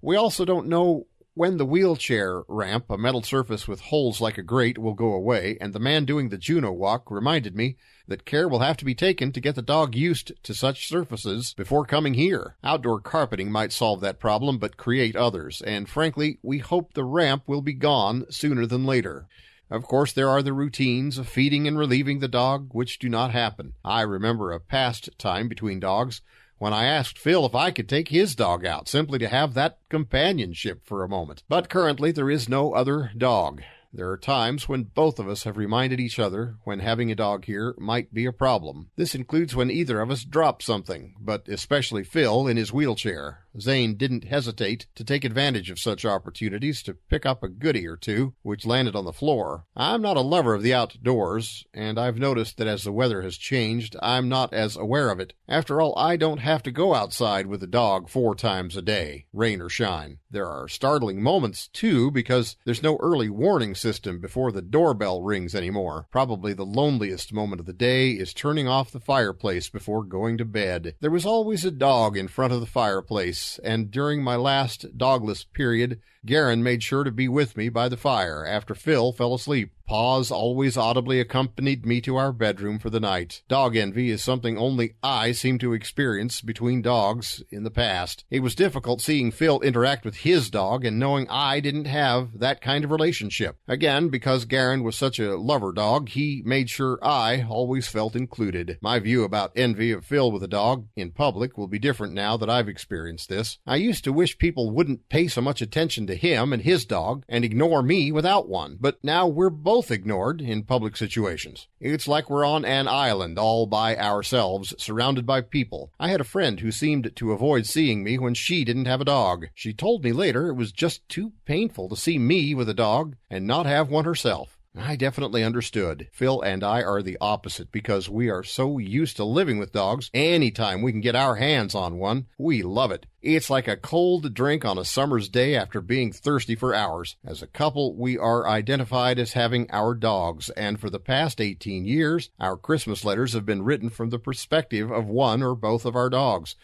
We 0.00 0.14
also 0.14 0.44
don't 0.44 0.68
know 0.68 1.08
when 1.36 1.58
the 1.58 1.66
wheelchair 1.66 2.44
ramp, 2.48 2.86
a 2.88 2.96
metal 2.96 3.22
surface 3.22 3.68
with 3.68 3.78
holes 3.78 4.22
like 4.22 4.38
a 4.38 4.42
grate, 4.42 4.78
will 4.78 4.94
go 4.94 5.12
away, 5.12 5.58
and 5.60 5.74
the 5.74 5.78
man 5.78 6.06
doing 6.06 6.30
the 6.30 6.38
Juno 6.38 6.72
walk 6.72 7.10
reminded 7.10 7.54
me 7.54 7.76
that 8.08 8.24
care 8.24 8.48
will 8.48 8.60
have 8.60 8.78
to 8.78 8.86
be 8.86 8.94
taken 8.94 9.32
to 9.32 9.40
get 9.40 9.54
the 9.54 9.60
dog 9.60 9.94
used 9.94 10.32
to 10.42 10.54
such 10.54 10.88
surfaces 10.88 11.52
before 11.52 11.84
coming 11.84 12.14
here. 12.14 12.56
Outdoor 12.64 13.02
carpeting 13.02 13.52
might 13.52 13.70
solve 13.70 14.00
that 14.00 14.18
problem, 14.18 14.56
but 14.56 14.78
create 14.78 15.14
others, 15.14 15.60
and 15.60 15.90
frankly, 15.90 16.38
we 16.42 16.56
hope 16.56 16.94
the 16.94 17.04
ramp 17.04 17.42
will 17.46 17.60
be 17.60 17.74
gone 17.74 18.24
sooner 18.30 18.64
than 18.64 18.86
later. 18.86 19.28
Of 19.70 19.82
course, 19.82 20.14
there 20.14 20.30
are 20.30 20.42
the 20.42 20.54
routines 20.54 21.18
of 21.18 21.28
feeding 21.28 21.68
and 21.68 21.78
relieving 21.78 22.20
the 22.20 22.28
dog, 22.28 22.70
which 22.72 22.98
do 22.98 23.10
not 23.10 23.32
happen. 23.32 23.74
I 23.84 24.00
remember 24.00 24.52
a 24.52 24.58
past 24.58 25.10
time 25.18 25.48
between 25.48 25.80
dogs 25.80 26.22
when 26.58 26.72
I 26.72 26.84
asked 26.84 27.18
Phil 27.18 27.44
if 27.46 27.54
I 27.54 27.70
could 27.70 27.88
take 27.88 28.08
his 28.08 28.34
dog 28.34 28.64
out 28.64 28.88
simply 28.88 29.18
to 29.18 29.28
have 29.28 29.54
that 29.54 29.78
companionship 29.88 30.84
for 30.84 31.02
a 31.02 31.08
moment. 31.08 31.42
But 31.48 31.68
currently 31.68 32.12
there 32.12 32.30
is 32.30 32.48
no 32.48 32.72
other 32.72 33.10
dog. 33.16 33.62
There 33.92 34.10
are 34.10 34.18
times 34.18 34.68
when 34.68 34.82
both 34.82 35.18
of 35.18 35.26
us 35.26 35.44
have 35.44 35.56
reminded 35.56 36.00
each 36.00 36.18
other 36.18 36.56
when 36.64 36.80
having 36.80 37.10
a 37.10 37.14
dog 37.14 37.46
here 37.46 37.74
might 37.78 38.12
be 38.12 38.26
a 38.26 38.32
problem. 38.32 38.90
This 38.96 39.14
includes 39.14 39.56
when 39.56 39.70
either 39.70 40.00
of 40.02 40.10
us 40.10 40.24
drop 40.24 40.60
something, 40.60 41.14
but 41.18 41.48
especially 41.48 42.04
Phil 42.04 42.46
in 42.46 42.58
his 42.58 42.74
wheelchair. 42.74 43.45
Zane 43.60 43.96
didn't 43.96 44.24
hesitate 44.24 44.86
to 44.94 45.04
take 45.04 45.24
advantage 45.24 45.70
of 45.70 45.78
such 45.78 46.04
opportunities 46.04 46.82
to 46.82 46.94
pick 47.08 47.24
up 47.24 47.42
a 47.42 47.48
goody 47.48 47.86
or 47.86 47.96
two, 47.96 48.34
which 48.42 48.66
landed 48.66 48.94
on 48.94 49.04
the 49.04 49.12
floor. 49.12 49.64
I'm 49.76 50.02
not 50.02 50.16
a 50.16 50.20
lover 50.20 50.54
of 50.54 50.62
the 50.62 50.74
outdoors, 50.74 51.64
and 51.72 51.98
I've 51.98 52.18
noticed 52.18 52.58
that 52.58 52.66
as 52.66 52.84
the 52.84 52.92
weather 52.92 53.22
has 53.22 53.36
changed, 53.36 53.96
I'm 54.02 54.28
not 54.28 54.52
as 54.52 54.76
aware 54.76 55.10
of 55.10 55.20
it. 55.20 55.32
After 55.48 55.80
all, 55.80 55.96
I 55.96 56.16
don't 56.16 56.38
have 56.38 56.62
to 56.64 56.70
go 56.70 56.94
outside 56.94 57.46
with 57.46 57.60
the 57.60 57.66
dog 57.66 58.08
four 58.08 58.34
times 58.34 58.76
a 58.76 58.82
day, 58.82 59.26
rain 59.32 59.60
or 59.60 59.68
shine. 59.68 60.18
There 60.30 60.48
are 60.48 60.68
startling 60.68 61.22
moments, 61.22 61.68
too, 61.68 62.10
because 62.10 62.56
there's 62.64 62.82
no 62.82 62.96
early 62.98 63.30
warning 63.30 63.74
system 63.74 64.20
before 64.20 64.52
the 64.52 64.62
doorbell 64.62 65.22
rings 65.22 65.54
anymore. 65.54 66.08
Probably 66.10 66.52
the 66.52 66.66
loneliest 66.66 67.32
moment 67.32 67.60
of 67.60 67.66
the 67.66 67.72
day 67.72 68.10
is 68.10 68.34
turning 68.34 68.68
off 68.68 68.90
the 68.90 69.00
fireplace 69.00 69.68
before 69.68 70.04
going 70.04 70.36
to 70.38 70.44
bed. 70.44 70.94
There 71.00 71.10
was 71.10 71.24
always 71.24 71.64
a 71.64 71.70
dog 71.70 72.16
in 72.16 72.28
front 72.28 72.52
of 72.52 72.60
the 72.60 72.66
fireplace 72.66 73.45
and 73.62 73.90
during 73.90 74.22
my 74.22 74.36
last 74.36 74.98
dogless 74.98 75.44
period, 75.44 76.00
Garin 76.24 76.62
made 76.62 76.82
sure 76.82 77.04
to 77.04 77.12
be 77.12 77.28
with 77.28 77.56
me 77.56 77.68
by 77.68 77.88
the 77.88 77.96
fire 77.96 78.44
after 78.44 78.74
Phil 78.74 79.12
fell 79.12 79.34
asleep. 79.34 79.72
Paws 79.86 80.32
always 80.32 80.76
audibly 80.76 81.20
accompanied 81.20 81.86
me 81.86 82.00
to 82.00 82.16
our 82.16 82.32
bedroom 82.32 82.80
for 82.80 82.90
the 82.90 82.98
night. 82.98 83.42
Dog 83.46 83.76
envy 83.76 84.10
is 84.10 84.22
something 84.22 84.58
only 84.58 84.94
I 85.00 85.30
seem 85.30 85.58
to 85.60 85.72
experience 85.72 86.40
between 86.40 86.82
dogs 86.82 87.40
in 87.50 87.62
the 87.62 87.70
past. 87.70 88.24
It 88.28 88.40
was 88.40 88.56
difficult 88.56 89.00
seeing 89.00 89.30
Phil 89.30 89.60
interact 89.60 90.04
with 90.04 90.16
his 90.16 90.50
dog 90.50 90.84
and 90.84 90.98
knowing 90.98 91.28
I 91.30 91.60
didn't 91.60 91.84
have 91.84 92.40
that 92.40 92.60
kind 92.60 92.84
of 92.84 92.90
relationship. 92.90 93.58
Again, 93.68 94.08
because 94.08 94.44
Garin 94.44 94.82
was 94.82 94.96
such 94.96 95.20
a 95.20 95.36
lover 95.36 95.70
dog, 95.72 96.08
he 96.08 96.42
made 96.44 96.68
sure 96.68 96.98
I 97.00 97.46
always 97.48 97.86
felt 97.86 98.16
included. 98.16 98.78
My 98.80 98.98
view 98.98 99.22
about 99.22 99.52
envy 99.54 99.92
of 99.92 100.04
Phil 100.04 100.32
with 100.32 100.42
a 100.42 100.48
dog 100.48 100.88
in 100.96 101.12
public 101.12 101.56
will 101.56 101.68
be 101.68 101.78
different 101.78 102.12
now 102.12 102.36
that 102.36 102.50
I've 102.50 102.68
experienced 102.68 103.28
this. 103.28 103.58
I 103.64 103.76
used 103.76 104.02
to 104.04 104.12
wish 104.12 104.38
people 104.38 104.70
wouldn't 104.72 105.08
pay 105.08 105.28
so 105.28 105.40
much 105.40 105.62
attention 105.62 106.08
to 106.08 106.16
him 106.16 106.52
and 106.52 106.62
his 106.62 106.84
dog 106.84 107.24
and 107.28 107.44
ignore 107.44 107.82
me 107.82 108.10
without 108.10 108.48
one, 108.48 108.78
but 108.80 108.98
now 109.04 109.28
we're 109.28 109.50
both 109.50 109.75
both 109.76 109.90
ignored 109.90 110.40
in 110.40 110.62
public 110.62 110.96
situations. 110.96 111.68
It's 111.80 112.08
like 112.08 112.30
we're 112.30 112.46
on 112.46 112.64
an 112.64 112.88
island 112.88 113.38
all 113.38 113.66
by 113.66 113.94
ourselves, 113.94 114.72
surrounded 114.78 115.26
by 115.26 115.42
people. 115.42 115.92
I 116.00 116.08
had 116.08 116.22
a 116.22 116.24
friend 116.24 116.60
who 116.60 116.72
seemed 116.72 117.14
to 117.14 117.32
avoid 117.32 117.66
seeing 117.66 118.02
me 118.02 118.16
when 118.16 118.32
she 118.32 118.64
didn't 118.64 118.86
have 118.86 119.02
a 119.02 119.04
dog. 119.04 119.48
She 119.54 119.74
told 119.74 120.02
me 120.02 120.12
later 120.12 120.48
it 120.48 120.54
was 120.54 120.72
just 120.72 121.06
too 121.10 121.32
painful 121.44 121.90
to 121.90 121.96
see 121.96 122.18
me 122.18 122.54
with 122.54 122.70
a 122.70 122.72
dog 122.72 123.16
and 123.28 123.46
not 123.46 123.66
have 123.66 123.90
one 123.90 124.06
herself. 124.06 124.55
I 124.78 124.94
definitely 124.94 125.42
understood. 125.42 126.08
Phil 126.12 126.42
and 126.42 126.62
I 126.62 126.82
are 126.82 127.00
the 127.00 127.16
opposite 127.18 127.72
because 127.72 128.10
we 128.10 128.28
are 128.28 128.42
so 128.42 128.76
used 128.76 129.16
to 129.16 129.24
living 129.24 129.58
with 129.58 129.72
dogs. 129.72 130.10
Anytime 130.12 130.82
we 130.82 130.92
can 130.92 131.00
get 131.00 131.16
our 131.16 131.36
hands 131.36 131.74
on 131.74 131.96
one, 131.96 132.26
we 132.36 132.62
love 132.62 132.90
it. 132.90 133.06
It's 133.22 133.48
like 133.48 133.68
a 133.68 133.78
cold 133.78 134.34
drink 134.34 134.66
on 134.66 134.76
a 134.76 134.84
summer's 134.84 135.30
day 135.30 135.56
after 135.56 135.80
being 135.80 136.12
thirsty 136.12 136.56
for 136.56 136.74
hours. 136.74 137.16
As 137.24 137.40
a 137.40 137.46
couple, 137.46 137.96
we 137.96 138.18
are 138.18 138.46
identified 138.46 139.18
as 139.18 139.32
having 139.32 139.66
our 139.70 139.94
dogs, 139.94 140.50
and 140.50 140.78
for 140.78 140.90
the 140.90 141.00
past 141.00 141.40
18 141.40 141.86
years, 141.86 142.28
our 142.38 142.58
Christmas 142.58 143.02
letters 143.02 143.32
have 143.32 143.46
been 143.46 143.62
written 143.62 143.88
from 143.88 144.10
the 144.10 144.18
perspective 144.18 144.90
of 144.90 145.06
one 145.06 145.42
or 145.42 145.54
both 145.54 145.86
of 145.86 145.96
our 145.96 146.10
dogs 146.10 146.54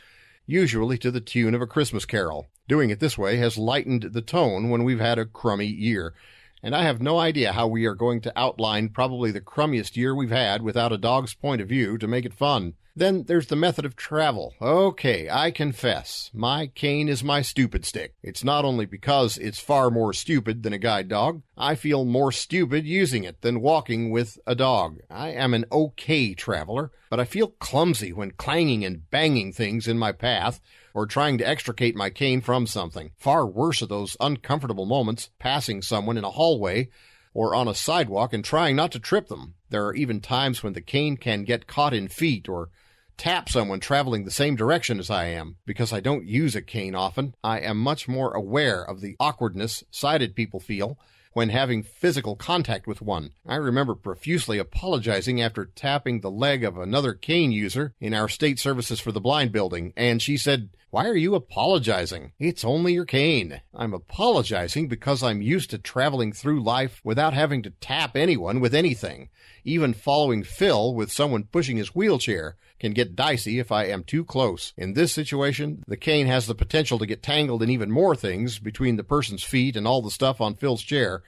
usually 0.45 0.99
to 0.99 1.11
the 1.11 1.21
tune 1.21 1.55
of 1.55 1.63
a 1.63 1.67
Christmas 1.67 2.05
carol. 2.05 2.49
Doing 2.69 2.91
it 2.91 2.99
this 2.99 3.17
way 3.17 3.37
has 3.37 3.57
lightened 3.57 4.11
the 4.13 4.21
tone 4.21 4.71
when 4.71 4.83
we've 4.83 5.01
had 5.01 5.19
a 5.19 5.25
crummy 5.25 5.67
year 5.67 6.15
and 6.63 6.75
I 6.77 6.83
have 6.85 7.03
no 7.03 7.19
idea 7.19 7.53
how 7.53 7.67
we 7.67 7.87
are 7.87 7.95
going 7.95 8.21
to 8.23 8.39
outline 8.39 8.89
probably 8.89 9.31
the 9.31 9.41
crummiest 9.41 9.97
year 9.97 10.15
we've 10.15 10.31
had 10.31 10.63
without 10.63 10.93
a 10.93 10.99
dog's 10.99 11.35
point 11.35 11.61
of 11.61 11.69
view 11.69 11.99
to 11.99 12.07
make 12.07 12.25
it 12.25 12.35
fun. 12.35 12.75
Then 12.95 13.25
there's 13.25 13.47
the 13.47 13.57
method 13.57 13.87
of 13.87 13.97
travel. 13.97 14.55
Okay, 14.61 15.27
I 15.31 15.51
confess, 15.51 16.31
my 16.35 16.67
cane 16.67 17.09
is 17.09 17.25
my 17.25 17.41
stupid 17.41 17.87
stick. 17.87 18.15
It's 18.23 18.45
not 18.45 18.67
only 18.67 18.85
because 18.85 19.39
it's 19.39 19.59
far 19.59 19.91
more 19.91 20.13
stupid 20.13 20.63
than 20.63 20.75
a 20.75 20.79
guide 20.79 21.09
dog, 21.09 21.41
I 21.57 21.75
feel 21.75 22.05
more 22.05 22.33
stupid 22.33 22.85
using 22.85 23.25
it 23.25 23.41
than 23.41 23.63
walking 23.63 24.11
with 24.11 24.39
a 24.47 24.55
dog. 24.55 24.99
I 25.09 25.31
am 25.31 25.55
an 25.55 25.65
okay 25.73 26.35
traveler, 26.35 26.91
but 27.09 27.19
I 27.19 27.25
feel 27.25 27.49
clumsy 27.49 28.13
when 28.13 28.33
clanging 28.33 28.85
and 28.85 29.11
banging 29.11 29.55
things 29.55 29.89
in 29.89 29.99
my 29.99 30.13
path 30.13 30.61
or 30.95 31.07
trying 31.07 31.39
to 31.39 31.49
extricate 31.49 31.97
my 31.97 32.11
cane 32.11 32.41
from 32.41 32.67
something. 32.67 33.11
Far 33.17 33.47
worse 33.47 33.83
are 33.83 33.87
those 33.87 34.17
uncomfortable 34.21 34.87
moments 34.87 35.31
passing 35.39 35.83
someone 35.83 36.19
in 36.19 36.25
a 36.25 36.31
hallway 36.31 36.89
or 37.35 37.55
on 37.55 37.69
a 37.69 37.75
sidewalk 37.75 38.33
and 38.33 38.45
trying 38.45 38.77
not 38.77 38.93
to 38.93 38.99
trip 38.99 39.29
them. 39.29 39.55
There 39.71 39.87
are 39.87 39.95
even 39.95 40.21
times 40.21 40.63
when 40.63 40.75
the 40.75 40.81
cane 40.81 41.17
can 41.17 41.45
get 41.45 41.67
caught 41.67 41.95
in 41.95 42.09
feet 42.09 42.49
or 42.49 42.69
tap 43.17 43.49
someone 43.49 43.81
traveling 43.81 44.25
the 44.25 44.31
same 44.31 44.57
direction 44.57 44.99
as 44.99 45.11
I 45.11 45.27
am. 45.27 45.57
Because 45.65 45.93
I 45.93 46.01
don't 46.01 46.27
use 46.27 46.55
a 46.55 46.63
cane 46.63 46.95
often, 46.95 47.35
I 47.43 47.61
am 47.61 47.79
much 47.79 48.09
more 48.09 48.33
aware 48.33 48.83
of 48.83 49.01
the 49.01 49.17
awkwardness 49.19 49.85
sighted 49.91 50.35
people 50.35 50.61
feel 50.61 50.99
when 51.33 51.49
having 51.49 51.83
physical 51.83 52.37
contact 52.37 52.87
with 52.87 53.03
one. 53.03 53.31
I 53.47 53.57
remember 53.57 53.95
profusely 53.95 54.59
apologizing 54.59 55.41
after 55.41 55.67
tapping 55.67 56.21
the 56.21 56.31
leg 56.31 56.65
of 56.65 56.77
another 56.77 57.15
cane 57.15 57.53
user 57.53 57.95
in 58.01 58.15
our 58.15 58.29
state 58.29 58.59
services 58.59 59.01
for 59.01 59.13
the 59.13 59.21
blind 59.21 59.53
building, 59.53 59.93
and 59.97 60.21
she 60.21 60.37
said, 60.37 60.71
why 60.93 61.07
are 61.07 61.17
you 61.17 61.35
apologizing? 61.35 62.33
It's 62.39 62.67
only 62.67 62.93
your 62.93 63.07
cane. 63.07 63.63
I'm 63.75 63.95
apologizing 63.95 64.89
because 64.89 65.23
I'm 65.23 65.41
used 65.41 65.71
to 65.71 65.79
traveling 65.79 66.35
through 66.35 66.63
life 66.63 67.01
without 67.03 67.33
having 67.33 67.63
to 67.63 67.71
tap 67.71 68.15
anyone 68.15 68.61
with 68.61 68.75
anything. 68.75 69.31
Even 69.65 69.95
following 69.95 70.45
Phil 70.45 70.95
with 70.95 71.11
someone 71.11 71.45
pushing 71.45 71.79
his 71.79 71.95
wheelchair 71.95 72.57
can 72.83 72.93
get 72.93 73.15
dicey 73.15 73.61
if 73.61 73.71
I 73.71 73.85
am 73.85 74.03
too 74.03 74.25
close. 74.25 74.73
In 74.77 74.95
this 74.95 75.13
situation, 75.13 75.85
the 75.87 75.97
cane 75.97 76.27
has 76.27 76.49
the 76.49 76.55
potential 76.57 76.99
to 76.99 77.07
get 77.07 77.23
tangled 77.23 77.63
in 77.63 77.71
even 77.71 77.93
more 77.93 78.17
things 78.17 78.59
between 78.59 78.97
the 78.97 79.05
person's 79.05 79.45
feet 79.45 79.77
and 79.77 79.87
all 79.87 80.03
the 80.03 80.11
stuff 80.11 80.41
on 80.41 80.57
Phil's 80.57 80.83
chair. 80.83 81.23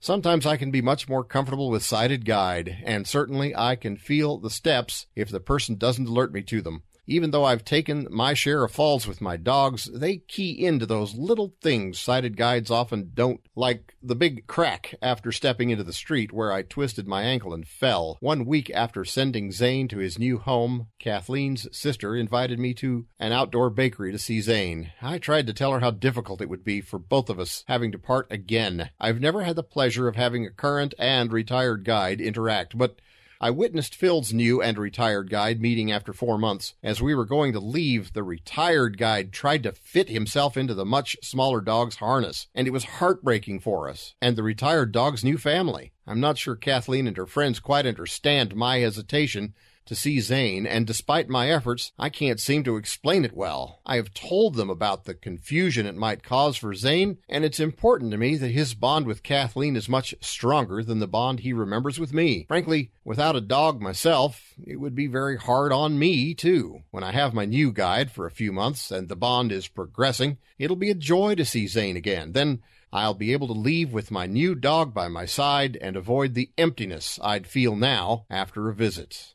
Sometimes 0.00 0.44
I 0.44 0.56
can 0.56 0.72
be 0.72 0.82
much 0.82 1.08
more 1.08 1.22
comfortable 1.22 1.70
with 1.70 1.84
sighted 1.84 2.24
guide, 2.24 2.78
and 2.84 3.06
certainly 3.06 3.54
I 3.54 3.76
can 3.76 3.96
feel 3.96 4.38
the 4.38 4.50
steps 4.50 5.06
if 5.14 5.30
the 5.30 5.38
person 5.38 5.76
doesn't 5.76 6.08
alert 6.08 6.32
me 6.32 6.42
to 6.42 6.60
them. 6.60 6.82
Even 7.06 7.30
though 7.30 7.44
I've 7.44 7.64
taken 7.64 8.08
my 8.10 8.34
share 8.34 8.64
of 8.64 8.72
falls 8.72 9.06
with 9.06 9.20
my 9.20 9.36
dogs, 9.36 9.84
they 9.84 10.16
key 10.16 10.64
into 10.64 10.86
those 10.86 11.14
little 11.14 11.54
things 11.60 12.00
sighted 12.00 12.36
guides 12.36 12.70
often 12.70 13.12
don't, 13.14 13.40
like 13.54 13.94
the 14.02 14.16
big 14.16 14.46
crack 14.46 14.94
after 15.00 15.30
stepping 15.30 15.70
into 15.70 15.84
the 15.84 15.92
street 15.92 16.32
where 16.32 16.52
I 16.52 16.62
twisted 16.62 17.06
my 17.06 17.22
ankle 17.22 17.54
and 17.54 17.66
fell. 17.66 18.18
One 18.20 18.44
week 18.44 18.70
after 18.74 19.04
sending 19.04 19.52
Zane 19.52 19.86
to 19.88 19.98
his 19.98 20.18
new 20.18 20.38
home, 20.38 20.88
Kathleen's 20.98 21.68
sister 21.76 22.16
invited 22.16 22.58
me 22.58 22.74
to 22.74 23.06
an 23.20 23.32
outdoor 23.32 23.70
bakery 23.70 24.10
to 24.10 24.18
see 24.18 24.40
Zane. 24.40 24.92
I 25.00 25.18
tried 25.18 25.46
to 25.46 25.52
tell 25.52 25.72
her 25.72 25.80
how 25.80 25.92
difficult 25.92 26.40
it 26.40 26.48
would 26.48 26.64
be 26.64 26.80
for 26.80 26.98
both 26.98 27.30
of 27.30 27.38
us 27.38 27.64
having 27.68 27.92
to 27.92 27.98
part 27.98 28.26
again. 28.30 28.90
I've 28.98 29.20
never 29.20 29.44
had 29.44 29.56
the 29.56 29.62
pleasure 29.62 30.08
of 30.08 30.16
having 30.16 30.44
a 30.44 30.50
current 30.50 30.94
and 30.98 31.32
retired 31.32 31.84
guide 31.84 32.20
interact, 32.20 32.76
but 32.76 33.00
I 33.40 33.50
witnessed 33.50 33.94
Phil's 33.94 34.32
new 34.32 34.62
and 34.62 34.78
retired 34.78 35.28
guide 35.28 35.60
meeting 35.60 35.92
after 35.92 36.12
four 36.12 36.38
months. 36.38 36.74
As 36.82 37.02
we 37.02 37.14
were 37.14 37.26
going 37.26 37.52
to 37.52 37.60
leave, 37.60 38.14
the 38.14 38.22
retired 38.22 38.96
guide 38.96 39.32
tried 39.32 39.62
to 39.64 39.72
fit 39.72 40.08
himself 40.08 40.56
into 40.56 40.72
the 40.72 40.86
much 40.86 41.16
smaller 41.22 41.60
dog's 41.60 41.96
harness, 41.96 42.46
and 42.54 42.66
it 42.66 42.72
was 42.72 42.84
heartbreaking 42.84 43.60
for 43.60 43.88
us 43.88 44.14
and 44.22 44.36
the 44.36 44.42
retired 44.42 44.92
dog's 44.92 45.22
new 45.22 45.36
family. 45.36 45.92
I'm 46.06 46.20
not 46.20 46.38
sure 46.38 46.56
Kathleen 46.56 47.06
and 47.06 47.16
her 47.16 47.26
friends 47.26 47.60
quite 47.60 47.86
understand 47.86 48.56
my 48.56 48.78
hesitation 48.78 49.54
to 49.86 49.94
see 49.94 50.20
Zane, 50.20 50.66
and 50.66 50.86
despite 50.86 51.28
my 51.28 51.50
efforts, 51.50 51.92
I 51.98 52.08
can't 52.08 52.40
seem 52.40 52.64
to 52.64 52.76
explain 52.76 53.24
it 53.24 53.36
well. 53.36 53.80
I 53.86 53.96
have 53.96 54.12
told 54.12 54.54
them 54.54 54.70
about 54.70 55.04
the 55.04 55.14
confusion 55.14 55.86
it 55.86 55.96
might 55.96 56.22
cause 56.22 56.56
for 56.56 56.74
Zane, 56.74 57.18
and 57.28 57.44
it's 57.44 57.60
important 57.60 58.10
to 58.10 58.16
me 58.16 58.36
that 58.36 58.48
his 58.48 58.74
bond 58.74 59.06
with 59.06 59.22
Kathleen 59.22 59.76
is 59.76 59.88
much 59.88 60.14
stronger 60.20 60.82
than 60.82 60.98
the 60.98 61.06
bond 61.06 61.40
he 61.40 61.52
remembers 61.52 61.98
with 61.98 62.12
me. 62.12 62.44
Frankly, 62.48 62.90
without 63.04 63.36
a 63.36 63.40
dog 63.40 63.80
myself, 63.80 64.54
it 64.64 64.76
would 64.76 64.94
be 64.94 65.06
very 65.06 65.36
hard 65.36 65.72
on 65.72 65.98
me, 65.98 66.34
too. 66.34 66.82
When 66.90 67.04
I 67.04 67.12
have 67.12 67.34
my 67.34 67.44
new 67.44 67.72
guide 67.72 68.10
for 68.10 68.26
a 68.26 68.30
few 68.30 68.52
months 68.52 68.90
and 68.90 69.08
the 69.08 69.16
bond 69.16 69.52
is 69.52 69.68
progressing, 69.68 70.38
it'll 70.58 70.76
be 70.76 70.90
a 70.90 70.94
joy 70.94 71.34
to 71.36 71.44
see 71.44 71.66
Zane 71.66 71.96
again. 71.96 72.32
Then 72.32 72.62
I'll 72.92 73.14
be 73.14 73.32
able 73.32 73.48
to 73.48 73.52
leave 73.52 73.92
with 73.92 74.10
my 74.10 74.26
new 74.26 74.54
dog 74.54 74.94
by 74.94 75.08
my 75.08 75.26
side 75.26 75.76
and 75.80 75.96
avoid 75.96 76.34
the 76.34 76.50
emptiness 76.56 77.18
I'd 77.22 77.46
feel 77.46 77.76
now 77.76 78.24
after 78.30 78.68
a 78.68 78.74
visit. 78.74 79.34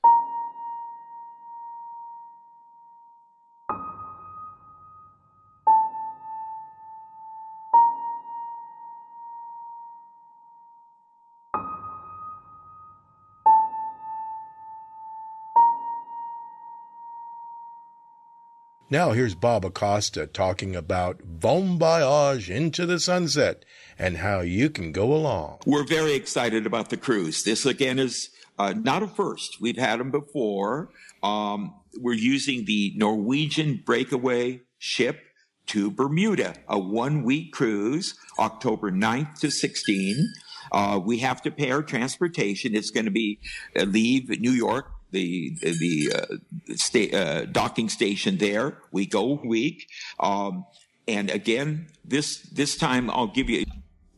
Now 18.91 19.12
here's 19.12 19.36
Bob 19.36 19.63
Acosta 19.63 20.27
talking 20.27 20.75
about 20.75 21.21
Bon 21.24 21.79
Voyage 21.79 22.50
into 22.50 22.86
the 22.86 23.00
sunset 23.00 23.63
and 23.98 24.17
how 24.17 24.41
you 24.41 24.69
can 24.69 24.91
go 24.91 25.13
along. 25.13 25.60
We're 25.65 25.88
very 25.88 26.12
excited 26.13 26.65
about 26.65 26.89
the 26.89 26.98
cruise. 26.98 27.45
This 27.45 27.65
again 27.65 28.00
is 28.00 28.31
uh, 28.60 28.74
not 28.74 29.01
a 29.01 29.07
first. 29.07 29.62
We've 29.62 29.77
had 29.77 30.01
them 30.01 30.12
before. 30.12 30.89
Um, 31.24 31.74
we're 32.01 32.15
using 32.15 32.65
the 32.65 32.91
Norwegian 32.98 33.81
breakaway 33.86 34.63
ship 34.77 35.21
to 35.67 35.89
Bermuda, 35.89 36.55
a 36.67 36.77
one 36.77 37.24
week 37.24 37.53
cruise, 37.53 38.15
October 38.39 38.91
9th 38.91 39.39
to 39.39 39.51
16. 39.51 40.33
Uh, 40.74 41.00
we 41.01 41.19
have 41.19 41.41
to 41.43 41.50
pay 41.51 41.71
our 41.71 41.81
transportation. 41.81 42.75
It's 42.75 42.91
going 42.91 43.05
to 43.05 43.12
be 43.12 43.39
uh, 43.74 43.83
leave 43.83 44.27
New 44.41 44.51
York 44.51 44.91
the 45.12 45.56
the 45.62 46.13
uh, 46.15 46.75
sta- 46.75 47.13
uh, 47.13 47.46
docking 47.46 47.89
station 47.89 48.38
there. 48.38 48.77
We 48.91 49.06
go 49.06 49.39
week, 49.44 49.88
um, 50.20 50.65
and 51.08 51.30
again 51.30 51.88
this 52.06 52.41
this 52.51 52.77
time 52.77 53.10
I'll 53.10 53.27
give 53.27 53.50
you 53.50 53.65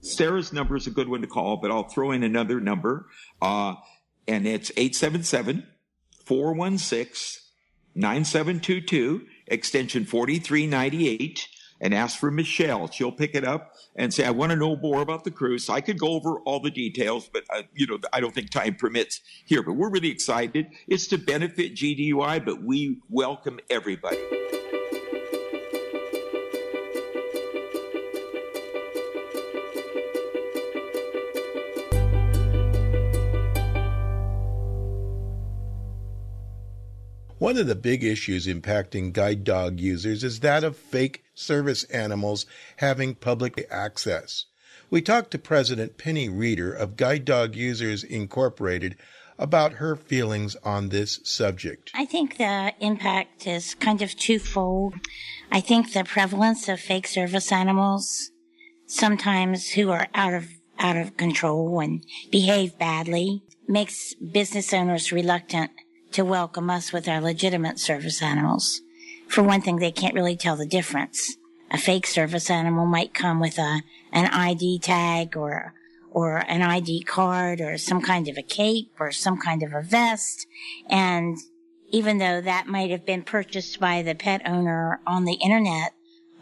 Sarah's 0.01 0.51
number 0.51 0.75
is 0.75 0.85
a 0.85 0.91
good 0.91 1.07
one 1.07 1.21
to 1.21 1.27
call, 1.27 1.57
but 1.57 1.71
I'll 1.71 1.88
throw 1.88 2.12
in 2.12 2.23
another 2.23 2.59
number, 2.59 3.07
uh, 3.41 3.75
and 4.27 4.45
it's 4.45 4.69
877 4.71 5.65
416 6.25 7.41
9722 7.95 9.27
extension 9.47 10.05
4398 10.05 11.47
and 11.83 11.93
ask 11.93 12.17
for 12.17 12.31
Michelle. 12.31 12.89
She'll 12.89 13.11
pick 13.11 13.35
it 13.35 13.43
up 13.43 13.75
and 13.95 14.11
say, 14.11 14.25
I 14.25 14.31
want 14.31 14.51
to 14.51 14.55
know 14.55 14.77
more 14.77 15.01
about 15.01 15.25
the 15.25 15.31
cruise. 15.31 15.69
I 15.69 15.81
could 15.81 15.99
go 15.99 16.07
over 16.07 16.39
all 16.39 16.61
the 16.61 16.71
details, 16.71 17.29
but 17.31 17.43
uh, 17.53 17.63
you 17.75 17.85
know, 17.85 17.99
I 18.13 18.21
don't 18.21 18.33
think 18.33 18.49
time 18.49 18.75
permits 18.75 19.21
here, 19.45 19.61
but 19.61 19.73
we're 19.73 19.89
really 19.89 20.09
excited. 20.09 20.67
It's 20.87 21.07
to 21.07 21.17
benefit 21.17 21.75
GDUI, 21.75 22.43
but 22.43 22.63
we 22.63 23.01
welcome 23.09 23.59
everybody. 23.69 24.17
One 37.43 37.57
of 37.57 37.67
the 37.67 37.75
big 37.75 38.05
issues 38.05 38.47
impacting 38.47 39.12
guide 39.12 39.43
dog 39.43 39.77
users 39.77 40.23
is 40.23 40.39
that 40.39 40.63
of 40.63 40.77
fake 40.77 41.25
service 41.35 41.83
animals 41.83 42.45
having 42.77 43.15
public 43.15 43.67
access. 43.69 44.45
We 44.89 45.01
talked 45.01 45.31
to 45.31 45.38
President 45.38 45.97
Penny 45.97 46.29
Reeder 46.29 46.71
of 46.71 46.95
Guide 46.95 47.25
Dog 47.25 47.53
Users 47.53 48.01
Incorporated 48.05 48.95
about 49.38 49.73
her 49.73 49.97
feelings 49.97 50.55
on 50.63 50.88
this 50.88 51.19
subject. 51.25 51.91
I 51.93 52.05
think 52.05 52.38
the 52.38 52.71
impact 52.79 53.45
is 53.45 53.75
kind 53.75 54.01
of 54.01 54.15
twofold. 54.15 54.93
I 55.51 55.59
think 55.59 55.91
the 55.91 56.05
prevalence 56.05 56.69
of 56.69 56.79
fake 56.79 57.07
service 57.07 57.51
animals, 57.51 58.31
sometimes 58.88 59.71
who 59.71 59.91
are 59.91 60.07
out 60.15 60.33
of 60.33 60.47
out 60.79 60.95
of 60.95 61.17
control 61.17 61.81
and 61.81 62.05
behave 62.31 62.79
badly, 62.79 63.43
makes 63.67 64.13
business 64.13 64.73
owners 64.73 65.12
reluctant 65.12 65.71
to 66.13 66.24
welcome 66.24 66.70
us 66.70 66.93
with 66.93 67.08
our 67.08 67.20
legitimate 67.20 67.79
service 67.79 68.22
animals. 68.22 68.82
For 69.27 69.41
one 69.41 69.62
thing, 69.62 69.77
they 69.77 69.91
can't 69.91 70.13
really 70.13 70.36
tell 70.36 70.55
the 70.55 70.65
difference. 70.65 71.38
A 71.72 71.77
fake 71.77 72.05
service 72.05 72.50
animal 72.50 72.86
might 72.86 73.13
come 73.13 73.39
with 73.39 73.58
a, 73.58 73.82
an 74.12 74.27
ID 74.27 74.79
tag 74.79 75.36
or, 75.36 75.74
or 76.12 76.38
an 76.48 76.62
ID 76.62 77.03
card 77.03 77.62
or 77.62 77.77
some 77.77 78.01
kind 78.01 78.27
of 78.27 78.38
a 78.38 78.43
cape 78.43 78.91
or 79.00 79.12
some 79.12 79.39
kind 79.39 79.63
of 79.63 79.74
a 79.74 79.82
vest. 79.82 80.46
And 80.88 81.38
even 81.89 82.20
though 82.20 82.41
that 82.41 82.67
might 82.67 82.91
have 82.91 83.05
been 83.05 83.24
purchased 83.24 83.79
by 83.79 84.03
the 84.03 84.13
pet 84.13 84.41
owner 84.46 85.00
on 85.08 85.25
the 85.25 85.39
internet, 85.43 85.93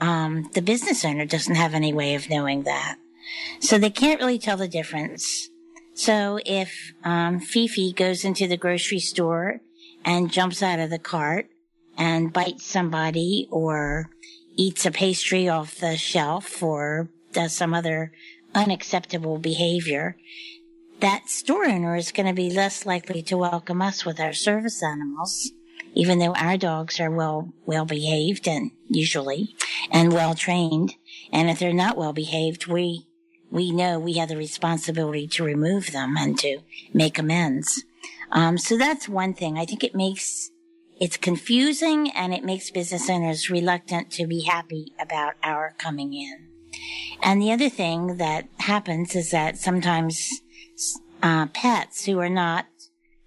um, 0.02 0.50
the 0.54 0.62
business 0.62 1.06
owner 1.06 1.26
doesn't 1.26 1.56
have 1.56 1.74
any 1.74 1.94
way 1.94 2.16
of 2.16 2.30
knowing 2.30 2.64
that. 2.64 2.98
So 3.60 3.78
they 3.78 3.90
can't 3.90 4.20
really 4.20 4.40
tell 4.40 4.58
the 4.58 4.68
difference. 4.68 5.51
So 6.02 6.40
if 6.48 6.94
um, 7.04 7.40
Fifi 7.40 7.94
goes 7.94 8.26
into 8.26 8.48
the 8.48 8.58
grocery 8.58 8.98
store 8.98 9.60
and 10.04 10.32
jumps 10.32 10.64
out 10.64 10.80
of 10.80 10.90
the 10.90 10.98
cart 10.98 11.50
and 11.96 12.34
bites 12.34 12.66
somebody 12.66 13.48
or 13.52 14.10
eats 14.56 14.84
a 14.88 14.90
pastry 14.90 15.48
off 15.48 15.76
the 15.76 15.98
shelf 15.98 16.64
or 16.64 17.12
does 17.34 17.54
some 17.54 17.76
other 17.76 18.14
unacceptable 18.56 19.38
behavior, 19.38 20.18
that 21.02 21.30
store 21.30 21.66
owner 21.66 21.96
is 21.96 22.12
going 22.12 22.26
to 22.26 22.34
be 22.34 22.50
less 22.50 22.84
likely 22.84 23.22
to 23.22 23.38
welcome 23.38 23.80
us 23.80 24.04
with 24.04 24.20
our 24.20 24.34
service 24.34 24.82
animals, 24.82 25.52
even 25.94 26.18
though 26.18 26.34
our 26.34 26.58
dogs 26.58 27.00
are 27.00 27.12
well, 27.12 27.54
well 27.68 27.86
behaved 27.86 28.48
and 28.48 28.72
usually 28.90 29.56
and 29.92 30.12
well 30.12 30.34
trained. 30.34 30.96
And 31.32 31.48
if 31.48 31.60
they're 31.60 31.74
not 31.74 31.96
well 31.96 32.12
behaved, 32.12 32.66
we 32.66 33.06
we 33.52 33.72
know 33.72 34.00
we 34.00 34.14
have 34.14 34.30
the 34.30 34.38
responsibility 34.38 35.28
to 35.28 35.44
remove 35.44 35.92
them 35.92 36.16
and 36.18 36.40
to 36.40 36.60
make 36.94 37.20
amends. 37.20 37.84
Um, 38.32 38.58
so 38.58 38.78
that's 38.78 39.10
one 39.10 39.34
thing. 39.34 39.58
I 39.58 39.66
think 39.66 39.84
it 39.84 39.94
makes 39.94 40.50
it's 41.00 41.18
confusing 41.18 42.12
and 42.12 42.32
it 42.32 42.44
makes 42.44 42.70
business 42.70 43.10
owners 43.10 43.50
reluctant 43.50 44.12
to 44.12 44.28
be 44.28 44.42
happy 44.44 44.94
about 45.00 45.34
our 45.44 45.74
coming 45.80 46.14
in. 46.14 46.48
And 47.24 47.42
the 47.42 47.52
other 47.52 47.70
thing 47.70 48.18
that 48.18 48.48
happens 48.60 49.16
is 49.16 49.32
that 49.32 49.58
sometimes 49.58 50.42
uh, 51.24 51.48
pets 51.48 52.06
who 52.06 52.20
are 52.20 52.30
not 52.30 52.68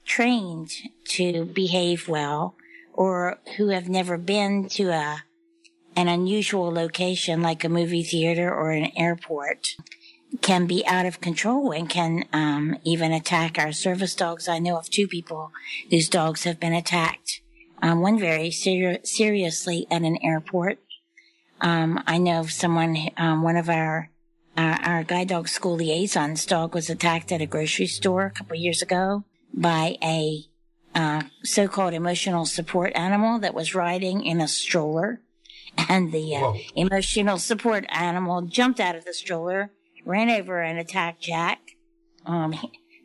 trained 0.04 0.71
to 1.09 1.45
behave 1.47 2.09
well 2.09 2.54
or 2.93 3.40
who 3.57 3.69
have 3.69 3.88
never 3.88 4.16
been 4.19 4.69
to 4.69 4.90
a 4.90 5.25
an 5.97 6.09
unusual 6.09 6.73
location 6.73 7.40
like 7.40 7.62
a 7.62 7.69
movie 7.69 8.02
theater 8.02 8.52
or 8.52 8.71
an 8.71 8.90
airport 8.97 9.76
can 10.41 10.67
be 10.67 10.87
out 10.87 11.07
of 11.07 11.21
control 11.21 11.73
and 11.73 11.88
can 11.88 12.25
um, 12.33 12.79
even 12.85 13.12
attack 13.12 13.59
our 13.59 13.73
service 13.73 14.14
dogs. 14.14 14.49
I 14.49 14.59
know 14.59 14.79
of 14.79 14.91
two 14.91 15.07
people 15.07 15.53
whose 15.91 16.09
dogs 16.09 16.45
have 16.45 16.61
been 16.61 16.75
attacked. 16.75 17.41
Um, 17.83 18.00
one 18.00 18.19
very 18.19 18.50
ser- 18.50 19.00
seriously 19.05 19.87
at 19.91 20.03
an 20.03 20.19
airport. 20.23 20.79
Um, 21.61 22.03
I 22.07 22.19
know 22.19 22.41
of 22.41 22.50
someone, 22.50 23.11
um, 23.17 23.43
one 23.43 23.57
of 23.57 23.69
our, 23.69 24.11
our, 24.57 24.81
our 24.83 25.05
guide 25.05 25.29
dog 25.29 25.49
school 25.49 25.76
liaison's 25.76 26.47
dog 26.47 26.75
was 26.75 26.91
attacked 26.91 27.33
at 27.33 27.41
a 27.41 27.47
grocery 27.47 27.87
store 27.87 28.26
a 28.26 28.31
couple 28.31 28.57
years 28.57 28.83
ago 28.83 29.25
by 29.53 29.97
a 30.03 30.45
uh, 30.95 31.23
so-called 31.43 31.95
emotional 31.95 32.47
support 32.47 32.93
animal 32.95 33.38
that 33.38 33.55
was 33.55 33.75
riding 33.75 34.25
in 34.25 34.41
a 34.41 34.49
stroller, 34.49 35.21
and 35.88 36.12
the 36.12 36.37
uh, 36.37 36.53
emotional 36.75 37.38
support 37.38 37.85
animal 37.88 38.43
jumped 38.43 38.81
out 38.81 38.95
of 38.95 39.05
the 39.05 39.14
stroller, 39.14 39.71
ran 40.04 40.30
over 40.30 40.61
and 40.61 40.78
attacked 40.78 41.23
Jack. 41.23 41.61
Um, 42.26 42.54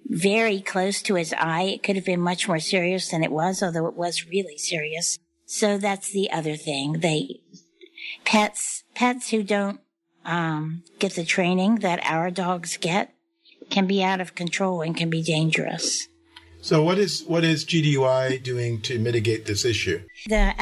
very 0.05 0.59
close 0.59 1.01
to 1.03 1.15
his 1.15 1.33
eye. 1.37 1.63
It 1.63 1.83
could 1.83 1.95
have 1.95 2.05
been 2.05 2.21
much 2.21 2.47
more 2.47 2.59
serious 2.59 3.09
than 3.09 3.23
it 3.23 3.31
was, 3.31 3.61
although 3.61 3.87
it 3.87 3.95
was 3.95 4.27
really 4.27 4.57
serious. 4.57 5.19
So 5.45 5.77
that's 5.77 6.11
the 6.11 6.31
other 6.31 6.55
thing. 6.55 6.99
They 6.99 7.41
pets 8.25 8.83
pets 8.95 9.29
who 9.29 9.43
don't 9.43 9.81
um, 10.25 10.83
get 10.99 11.13
the 11.13 11.25
training 11.25 11.75
that 11.75 11.99
our 12.03 12.31
dogs 12.31 12.77
get 12.77 13.13
can 13.69 13.87
be 13.87 14.03
out 14.03 14.21
of 14.21 14.35
control 14.35 14.81
and 14.81 14.95
can 14.95 15.09
be 15.09 15.21
dangerous. 15.21 16.07
So, 16.61 16.83
what 16.83 16.97
is 16.97 17.23
what 17.23 17.43
is 17.43 17.63
GDUI 17.63 18.43
doing 18.43 18.81
to 18.81 18.99
mitigate 18.99 19.45
this 19.45 19.63
issue? 19.63 20.01
The 20.27 20.53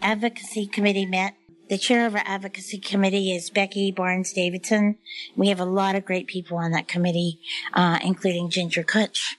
advocacy 0.00 0.66
committee 0.66 1.06
met. 1.06 1.34
The 1.68 1.78
chair 1.78 2.06
of 2.06 2.14
our 2.14 2.22
advocacy 2.26 2.78
committee 2.78 3.34
is 3.34 3.48
Becky 3.48 3.90
Barnes 3.90 4.32
Davidson. 4.32 4.96
We 5.34 5.48
have 5.48 5.60
a 5.60 5.64
lot 5.64 5.94
of 5.94 6.04
great 6.04 6.26
people 6.26 6.58
on 6.58 6.72
that 6.72 6.88
committee, 6.88 7.40
uh, 7.72 7.98
including 8.04 8.50
Ginger 8.50 8.82
Kutsch. 8.82 9.36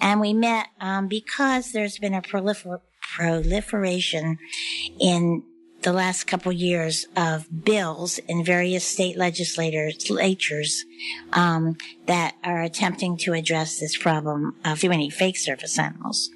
And 0.00 0.20
we 0.20 0.34
met 0.34 0.66
um, 0.78 1.08
because 1.08 1.72
there's 1.72 1.98
been 1.98 2.12
a 2.12 2.20
prolifer- 2.20 2.82
proliferation 3.00 4.38
in 5.00 5.42
the 5.80 5.92
last 5.92 6.24
couple 6.24 6.50
years 6.50 7.06
of 7.16 7.46
bills 7.64 8.18
in 8.26 8.44
various 8.44 8.86
state 8.86 9.16
legislatures 9.18 10.84
um, 11.32 11.76
that 12.06 12.34
are 12.42 12.62
attempting 12.62 13.18
to 13.18 13.34
address 13.34 13.78
this 13.80 13.96
problem 13.96 14.56
of 14.64 14.80
too 14.80 14.88
many 14.88 15.10
fake 15.10 15.36
service 15.36 15.78
animals. 15.78 16.30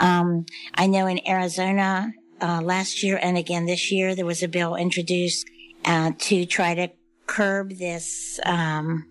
Um, 0.00 0.46
I 0.74 0.88
know 0.88 1.06
in 1.06 1.20
Arizona 1.26 2.12
uh, 2.40 2.60
last 2.62 3.02
year 3.02 3.18
and 3.22 3.36
again 3.36 3.66
this 3.66 3.90
year 3.90 4.14
there 4.14 4.26
was 4.26 4.42
a 4.42 4.48
bill 4.48 4.74
introduced 4.76 5.46
uh, 5.84 6.12
to 6.18 6.44
try 6.46 6.74
to 6.74 6.90
curb 7.26 7.70
this 7.78 8.40
um, 8.44 9.06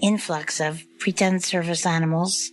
influx 0.00 0.60
of 0.60 0.82
pretend 0.98 1.42
service 1.42 1.86
animals, 1.86 2.50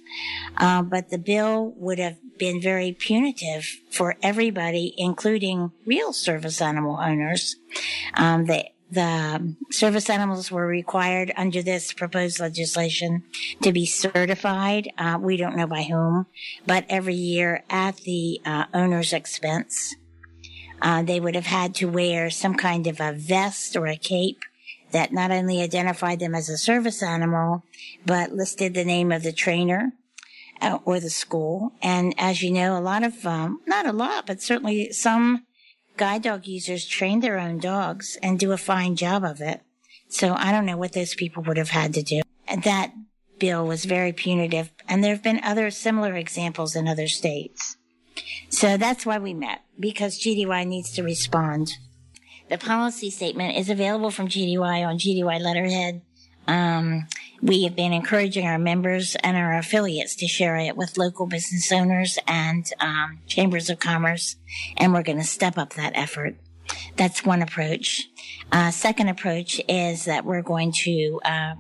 uh, 0.57 0.81
but 0.81 1.09
the 1.09 1.17
bill 1.17 1.73
would 1.77 1.99
have 1.99 2.17
been 2.37 2.61
very 2.61 2.91
punitive 2.91 3.65
for 3.89 4.15
everybody, 4.21 4.93
including 4.97 5.71
real 5.85 6.13
service 6.13 6.61
animal 6.61 6.97
owners. 6.99 7.55
Um, 8.13 8.45
the, 8.45 8.65
the 8.91 9.55
service 9.71 10.09
animals 10.09 10.51
were 10.51 10.67
required 10.67 11.33
under 11.35 11.61
this 11.61 11.93
proposed 11.93 12.39
legislation 12.39 13.23
to 13.63 13.73
be 13.73 13.85
certified. 13.85 14.89
Uh, 14.97 15.17
we 15.19 15.35
don't 15.35 15.57
know 15.57 15.67
by 15.67 15.83
whom, 15.83 16.27
but 16.65 16.85
every 16.89 17.15
year 17.15 17.63
at 17.69 17.97
the 17.97 18.39
uh, 18.45 18.65
owner's 18.73 19.13
expense. 19.13 19.95
Uh, 20.81 21.01
they 21.01 21.19
would 21.19 21.35
have 21.35 21.47
had 21.47 21.73
to 21.75 21.85
wear 21.85 22.29
some 22.29 22.55
kind 22.55 22.87
of 22.87 22.99
a 22.99 23.13
vest 23.13 23.75
or 23.75 23.87
a 23.87 23.97
cape 23.97 24.41
that 24.91 25.11
not 25.11 25.31
only 25.31 25.61
identified 25.61 26.19
them 26.19 26.35
as 26.35 26.49
a 26.49 26.57
service 26.57 27.03
animal, 27.03 27.63
but 28.05 28.31
listed 28.31 28.73
the 28.73 28.85
name 28.85 29.11
of 29.11 29.23
the 29.23 29.33
trainer 29.33 29.93
uh, 30.61 30.79
or 30.85 30.99
the 30.99 31.09
school. 31.09 31.73
And 31.81 32.13
as 32.17 32.41
you 32.41 32.51
know, 32.51 32.77
a 32.77 32.81
lot 32.81 33.03
of, 33.03 33.25
um, 33.25 33.61
not 33.65 33.85
a 33.85 33.91
lot, 33.91 34.25
but 34.25 34.41
certainly 34.41 34.91
some 34.91 35.45
guide 35.97 36.21
dog 36.21 36.47
users 36.47 36.85
train 36.85 37.19
their 37.19 37.39
own 37.39 37.59
dogs 37.59 38.17
and 38.21 38.39
do 38.39 38.51
a 38.51 38.57
fine 38.57 38.95
job 38.95 39.23
of 39.23 39.41
it. 39.41 39.61
So 40.09 40.35
I 40.35 40.51
don't 40.51 40.65
know 40.65 40.77
what 40.77 40.93
those 40.93 41.15
people 41.15 41.43
would 41.43 41.57
have 41.57 41.71
had 41.71 41.93
to 41.95 42.03
do. 42.03 42.21
That 42.63 42.93
bill 43.39 43.65
was 43.67 43.85
very 43.85 44.13
punitive. 44.13 44.71
And 44.87 45.03
there 45.03 45.13
have 45.13 45.23
been 45.23 45.41
other 45.43 45.69
similar 45.69 46.15
examples 46.15 46.75
in 46.75 46.87
other 46.87 47.07
states. 47.07 47.77
So 48.49 48.77
that's 48.77 49.05
why 49.05 49.19
we 49.19 49.33
met, 49.33 49.61
because 49.79 50.19
GDUI 50.19 50.65
needs 50.65 50.91
to 50.93 51.03
respond. 51.03 51.73
The 52.49 52.57
policy 52.57 53.09
statement 53.09 53.57
is 53.57 53.69
available 53.69 54.11
from 54.11 54.27
GDUI 54.27 54.87
on 54.87 54.97
GDUI 54.97 55.39
letterhead. 55.41 56.01
Um, 56.47 57.07
we 57.41 57.63
have 57.63 57.75
been 57.75 57.93
encouraging 57.93 58.47
our 58.47 58.57
members 58.57 59.15
and 59.21 59.35
our 59.35 59.57
affiliates 59.57 60.15
to 60.15 60.27
share 60.27 60.55
it 60.55 60.77
with 60.77 60.97
local 60.97 61.27
business 61.27 61.71
owners 61.71 62.17
and 62.25 62.65
um, 62.79 63.19
chambers 63.27 63.69
of 63.69 63.79
commerce, 63.79 64.37
and 64.77 64.93
we're 64.93 65.03
going 65.03 65.17
to 65.17 65.23
step 65.23 65.57
up 65.57 65.73
that 65.73 65.91
effort. 65.95 66.37
That's 66.95 67.25
one 67.25 67.41
approach. 67.41 68.07
Uh, 68.51 68.71
second 68.71 69.09
approach 69.09 69.61
is 69.67 70.05
that 70.05 70.25
we're 70.25 70.41
going 70.41 70.71
to 70.83 71.19
uh, 71.25 71.55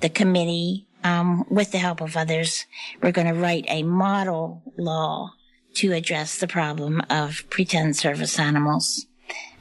the 0.00 0.08
committee, 0.08 0.86
um, 1.04 1.44
with 1.50 1.72
the 1.72 1.78
help 1.78 2.00
of 2.00 2.16
others, 2.16 2.64
we're 3.02 3.12
going 3.12 3.26
to 3.26 3.40
write 3.40 3.64
a 3.68 3.82
model 3.82 4.62
law 4.76 5.32
to 5.78 5.92
address 5.92 6.38
the 6.38 6.48
problem 6.48 7.02
of 7.08 7.48
pretend 7.50 7.96
service 7.96 8.38
animals. 8.38 9.06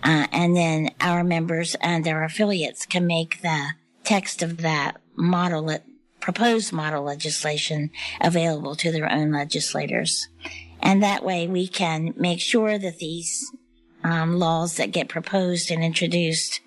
Uh, 0.04 0.28
and 0.32 0.56
then 0.56 0.90
our 1.02 1.24
members 1.24 1.76
and 1.82 2.04
their 2.04 2.24
affiliates 2.24 2.86
can 2.86 3.06
make 3.06 3.42
the 3.42 3.72
text 4.04 4.42
of 4.42 4.58
that 4.58 4.98
model, 5.16 5.78
proposed 6.20 6.72
model 6.72 7.04
legislation 7.04 7.90
available 8.22 8.76
to 8.76 8.92
their 8.92 9.12
own 9.12 9.32
legislators. 9.32 10.28
And 10.82 11.04
that 11.04 11.24
way 11.24 11.48
we 11.48 11.68
can 11.68 12.14
make 12.16 12.40
sure 12.40 12.78
that 12.78 13.00
these 13.00 13.52
um, 14.04 14.40
laws 14.40 14.78
that 14.78 14.92
get 14.92 15.10
proposed 15.10 15.72
and 15.72 15.84
introduced, 15.84 16.62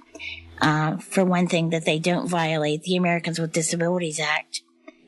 uh, 0.60 0.96
for 0.98 1.24
one 1.24 1.46
thing, 1.46 1.70
that 1.70 1.84
they 1.84 1.98
don't 1.98 2.28
violate 2.28 2.82
the 2.82 2.96
Americans 2.96 3.38
with 3.38 3.52
Disabilities 3.52 4.20
Act, 4.20 4.62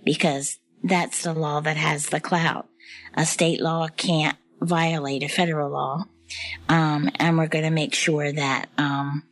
because 0.05 0.59
that's 0.83 1.23
the 1.23 1.35
law 1.35 1.61
that 1.61 1.77
has 1.77 2.07
the 2.07 2.21
clout. 2.21 2.69
A 3.15 3.27
state 3.27 3.61
law 3.61 3.89
can't 3.89 4.37
violate 4.61 5.23
a 5.23 5.29
federal 5.29 5.71
law. 5.71 6.05
Um, 6.69 7.11
and 7.17 7.37
we're 7.37 7.47
going 7.47 7.65
to 7.65 7.71
make 7.71 7.95
sure 7.95 8.33
that 8.33 8.69
um, 8.79 9.25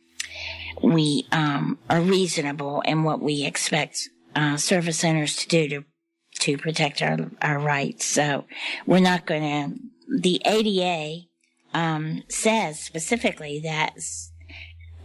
we 0.83 1.25
um, 1.31 1.79
are 1.89 2.01
reasonable 2.01 2.81
in 2.81 3.03
what 3.03 3.21
we 3.21 3.43
expect 3.43 4.09
uh, 4.35 4.57
service 4.57 4.99
centers 4.99 5.35
to 5.37 5.47
do 5.47 5.67
to 5.69 5.83
to 6.39 6.57
protect 6.57 7.01
our 7.01 7.17
our 7.41 7.59
rights. 7.59 8.05
So 8.05 8.45
we're 8.85 8.99
not 8.99 9.25
going 9.25 9.41
to. 9.41 9.79
The 10.19 10.41
ADA 10.45 11.25
um, 11.73 12.23
says 12.27 12.79
specifically 12.79 13.61
that 13.63 13.95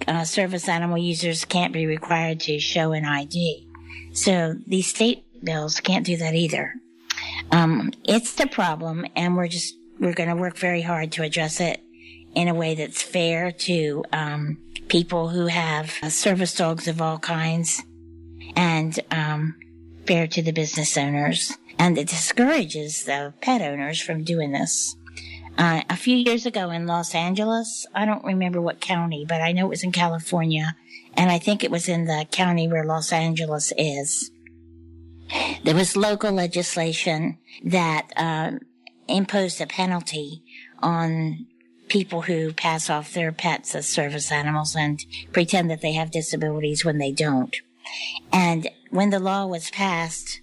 uh, 0.07 0.25
service 0.25 0.69
animal 0.69 0.99
users 0.99 1.45
can't 1.45 1.73
be 1.73 1.87
required 1.87 2.41
to 2.41 2.59
show 2.59 2.93
an 2.93 3.05
ID. 3.05 3.69
So 4.13 4.57
these 4.67 4.89
state 4.89 5.25
bills 5.45 5.81
can't 5.81 6.07
do 6.07 6.17
that 6.17 6.35
either. 6.35 6.75
Um, 7.51 7.93
it's 8.05 8.35
the 8.35 8.47
problem, 8.47 9.07
and 9.15 9.37
we're 9.37 9.49
just 9.49 9.77
we're 9.99 10.13
going 10.13 10.29
to 10.29 10.37
work 10.37 10.59
very 10.59 10.83
hard 10.83 11.13
to 11.13 11.23
address 11.23 11.61
it 11.61 11.81
in 12.35 12.49
a 12.49 12.55
way 12.55 12.75
that's 12.75 13.03
fair 13.03 13.51
to 13.51 14.05
um, 14.13 14.59
people 14.89 15.31
who 15.31 15.47
have 15.47 15.95
uh, 16.03 16.11
service 16.11 16.55
dogs 16.55 16.87
of 16.87 17.01
all 17.01 17.19
kinds 17.19 17.83
and 18.55 19.01
um, 19.11 19.55
fair 20.07 20.27
to 20.27 20.43
the 20.43 20.53
business 20.53 20.97
owners. 20.97 21.57
And 21.79 21.99
it 21.99 22.09
discourages 22.09 23.05
the 23.05 23.35
pet 23.41 23.63
owners 23.63 24.01
from 24.01 24.25
doing 24.25 24.53
this. 24.53 24.97
Uh, 25.59 25.83
a 25.89 25.97
few 25.97 26.17
years 26.17 26.45
ago 26.45 26.71
in 26.71 26.87
Los 26.87 27.15
Angeles, 27.15 27.87
I 27.95 28.05
don't 28.05 28.25
remember 28.25 28.61
what 28.61 28.81
county, 28.81 29.25
but 29.27 29.41
I 29.41 29.53
know 29.53 29.67
it 29.67 29.71
was 29.71 29.85
in 29.85 29.93
California, 29.93 30.77
and 31.15 31.31
I 31.31 31.39
think 31.39 31.65
it 31.65 31.71
was 31.71 31.89
in 31.89 32.05
the 32.05 32.27
county 32.31 32.69
where 32.69 32.85
Los 32.85 33.13
Angeles 33.13 33.73
is. 33.79 34.31
There 35.65 35.75
was 35.75 35.97
local 35.97 36.33
legislation 36.33 37.39
that 37.65 38.09
uh, 38.17 38.53
imposed 39.09 39.61
a 39.61 39.67
penalty 39.67 40.43
on 40.81 41.47
people 41.89 42.23
who 42.23 42.53
pass 42.53 42.91
off 42.91 43.15
their 43.15 43.33
pets 43.33 43.75
as 43.75 43.89
service 43.89 44.33
animals 44.33 44.75
and 44.77 45.05
pretend 45.33 45.71
that 45.71 45.81
they 45.81 45.93
have 45.93 46.11
disabilities 46.11 46.85
when 46.85 46.99
they 46.99 47.13
don't. 47.13 47.57
And 48.33 48.69
when 48.91 49.11
the 49.11 49.21
law 49.21 49.47
was 49.47 49.71
passed, 49.71 50.41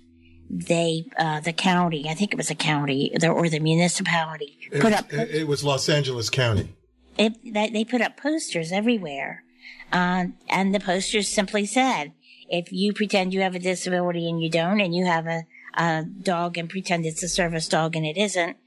they, 0.50 1.06
uh, 1.18 1.40
the 1.42 1.54
county, 1.54 2.10
I 2.10 2.14
think 2.14 2.32
it 2.32 2.38
was 2.38 2.52
a 2.52 2.56
county 2.56 3.12
or 3.24 3.50
the 3.50 3.60
municipality 3.60 4.58
it 4.72 4.82
put 4.82 4.92
was, 4.92 5.00
up. 5.00 5.14
It 5.14 5.48
was 5.48 5.64
Los 5.64 5.90
Angeles 5.90 6.30
County. 6.30 6.74
It, 7.18 7.34
they 7.44 7.86
put 7.86 8.02
up 8.02 8.18
posters 8.18 8.72
everywhere. 8.72 9.44
Uh, 9.92 10.26
and 10.50 10.74
the 10.74 10.80
posters 10.80 11.28
simply 11.28 11.66
said, 11.66 12.14
if 12.54 12.72
you 12.72 12.94
pretend 12.94 13.34
you 13.34 13.42
have 13.42 13.56
a 13.56 13.60
disability 13.60 14.30
and 14.30 14.40
you 14.40 14.48
don't, 14.48 14.80
and 14.80 14.94
you 14.94 15.06
have 15.06 15.26
a, 15.26 15.44
a 15.74 16.04
dog 16.04 16.56
and 16.56 16.70
pretend 16.70 17.04
it's 17.04 17.24
a 17.24 17.28
service 17.28 17.68
dog 17.68 17.96
and 17.96 18.06
it 18.06 18.16
isn't, 18.16 18.58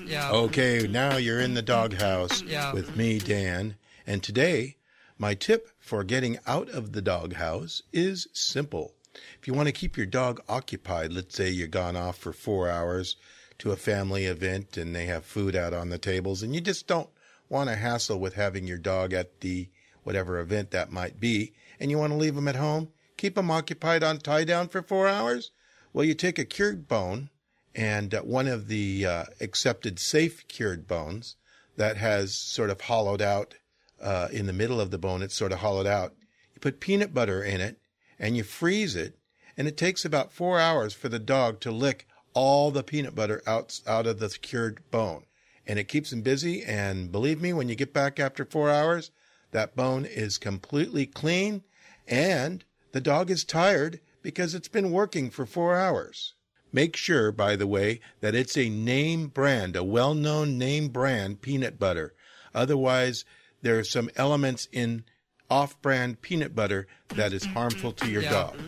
Yeah. 0.06 0.30
Okay, 0.30 0.86
now 0.88 1.16
you're 1.16 1.40
in 1.40 1.54
the 1.54 1.62
doghouse 1.62 2.42
Yeah. 2.42 2.72
with 2.72 2.96
me, 2.96 3.18
Dan. 3.18 3.74
And 4.06 4.22
today, 4.22 4.76
my 5.18 5.34
tip 5.34 5.68
for 5.78 6.04
getting 6.04 6.38
out 6.46 6.68
of 6.70 6.92
the 6.92 7.02
doghouse 7.02 7.82
is 7.92 8.28
simple. 8.32 8.94
If 9.40 9.46
you 9.48 9.54
want 9.54 9.66
to 9.66 9.72
keep 9.72 9.96
your 9.96 10.06
dog 10.06 10.40
occupied, 10.48 11.12
let's 11.12 11.34
say 11.34 11.50
you're 11.50 11.66
gone 11.68 11.96
off 11.96 12.18
for 12.18 12.32
four 12.32 12.70
hours 12.70 13.16
to 13.58 13.72
a 13.72 13.76
family 13.76 14.26
event 14.26 14.76
and 14.76 14.94
they 14.94 15.06
have 15.06 15.24
food 15.24 15.56
out 15.56 15.72
on 15.74 15.88
the 15.88 15.98
tables, 15.98 16.42
and 16.42 16.54
you 16.54 16.60
just 16.60 16.86
don't 16.86 17.08
want 17.48 17.68
to 17.68 17.76
hassle 17.76 18.18
with 18.18 18.34
having 18.34 18.66
your 18.66 18.78
dog 18.78 19.12
at 19.12 19.40
the 19.40 19.68
whatever 20.02 20.38
event 20.38 20.70
that 20.70 20.92
might 20.92 21.18
be, 21.20 21.52
and 21.80 21.90
you 21.90 21.98
want 21.98 22.12
to 22.12 22.18
leave 22.18 22.34
them 22.34 22.48
at 22.48 22.56
home, 22.56 22.88
keep 23.16 23.34
them 23.34 23.50
occupied 23.50 24.02
on 24.02 24.18
tie 24.18 24.44
down 24.44 24.68
for 24.68 24.82
four 24.82 25.08
hours? 25.08 25.50
Well, 25.92 26.04
you 26.04 26.14
take 26.14 26.38
a 26.38 26.44
cured 26.44 26.88
bone 26.88 27.30
and 27.74 28.14
uh, 28.14 28.22
one 28.22 28.48
of 28.48 28.68
the 28.68 29.04
uh, 29.04 29.24
accepted 29.40 29.98
safe 29.98 30.48
cured 30.48 30.88
bones 30.88 31.36
that 31.76 31.98
has 31.98 32.34
sort 32.34 32.70
of 32.70 32.80
hollowed 32.80 33.20
out 33.20 33.54
uh, 34.00 34.28
in 34.32 34.46
the 34.46 34.52
middle 34.52 34.80
of 34.80 34.90
the 34.90 34.98
bone, 34.98 35.22
it's 35.22 35.34
sort 35.34 35.52
of 35.52 35.58
hollowed 35.58 35.86
out. 35.86 36.14
You 36.54 36.60
put 36.60 36.80
peanut 36.80 37.12
butter 37.12 37.42
in 37.42 37.60
it 37.60 37.78
and 38.18 38.36
you 38.36 38.44
freeze 38.44 38.96
it, 38.96 39.18
and 39.56 39.68
it 39.68 39.76
takes 39.76 40.04
about 40.04 40.32
four 40.32 40.58
hours 40.58 40.94
for 40.94 41.08
the 41.08 41.18
dog 41.18 41.60
to 41.60 41.70
lick 41.70 42.06
all 42.32 42.70
the 42.70 42.82
peanut 42.82 43.14
butter 43.14 43.42
out, 43.46 43.80
out 43.86 44.06
of 44.06 44.18
the 44.18 44.28
cured 44.28 44.80
bone. 44.90 45.24
And 45.66 45.78
it 45.78 45.88
keeps 45.88 46.12
him 46.12 46.22
busy. 46.22 46.62
And 46.64 47.10
believe 47.10 47.40
me, 47.40 47.52
when 47.52 47.68
you 47.68 47.74
get 47.74 47.92
back 47.92 48.20
after 48.20 48.44
four 48.44 48.70
hours, 48.70 49.10
that 49.50 49.74
bone 49.76 50.04
is 50.04 50.38
completely 50.38 51.06
clean 51.06 51.62
and 52.06 52.64
the 52.92 53.00
dog 53.00 53.30
is 53.30 53.44
tired 53.44 54.00
because 54.22 54.54
it's 54.54 54.68
been 54.68 54.90
working 54.92 55.30
for 55.30 55.44
four 55.46 55.76
hours. 55.76 56.34
Make 56.72 56.96
sure, 56.96 57.32
by 57.32 57.56
the 57.56 57.66
way, 57.66 58.00
that 58.20 58.34
it's 58.34 58.56
a 58.56 58.68
name 58.68 59.28
brand, 59.28 59.76
a 59.76 59.84
well 59.84 60.14
known 60.14 60.58
name 60.58 60.88
brand 60.88 61.40
peanut 61.40 61.78
butter. 61.78 62.14
Otherwise, 62.54 63.24
there 63.62 63.78
are 63.78 63.84
some 63.84 64.10
elements 64.16 64.68
in 64.72 65.04
off 65.48 65.80
brand 65.80 66.20
peanut 66.22 66.54
butter 66.54 66.86
that 67.10 67.32
is 67.32 67.44
harmful 67.44 67.92
to 67.92 68.10
your 68.10 68.22
Yeah. 68.22 68.30
dog. 68.30 68.60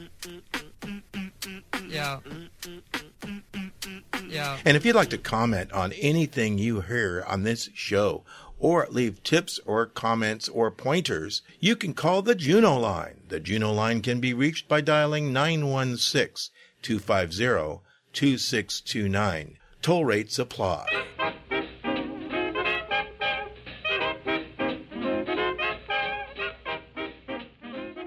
Yeah. 1.88 2.20
And 4.64 4.76
if 4.76 4.84
you'd 4.84 4.96
like 4.96 5.10
to 5.10 5.18
comment 5.18 5.72
on 5.72 5.92
anything 5.92 6.58
you 6.58 6.80
hear 6.80 7.24
on 7.26 7.42
this 7.42 7.70
show, 7.74 8.24
or 8.60 8.86
leave 8.90 9.22
tips 9.22 9.60
or 9.66 9.86
comments 9.86 10.48
or 10.48 10.70
pointers, 10.70 11.42
you 11.60 11.76
can 11.76 11.94
call 11.94 12.22
the 12.22 12.34
Juno 12.34 12.76
line. 12.76 13.20
The 13.28 13.40
Juno 13.40 13.72
line 13.72 14.02
can 14.02 14.20
be 14.20 14.34
reached 14.34 14.68
by 14.68 14.80
dialing 14.80 15.32
916 15.32 16.52
250 16.82 17.80
2629. 18.12 19.58
Toll 19.80 20.04
rates 20.04 20.38
apply. 20.38 20.86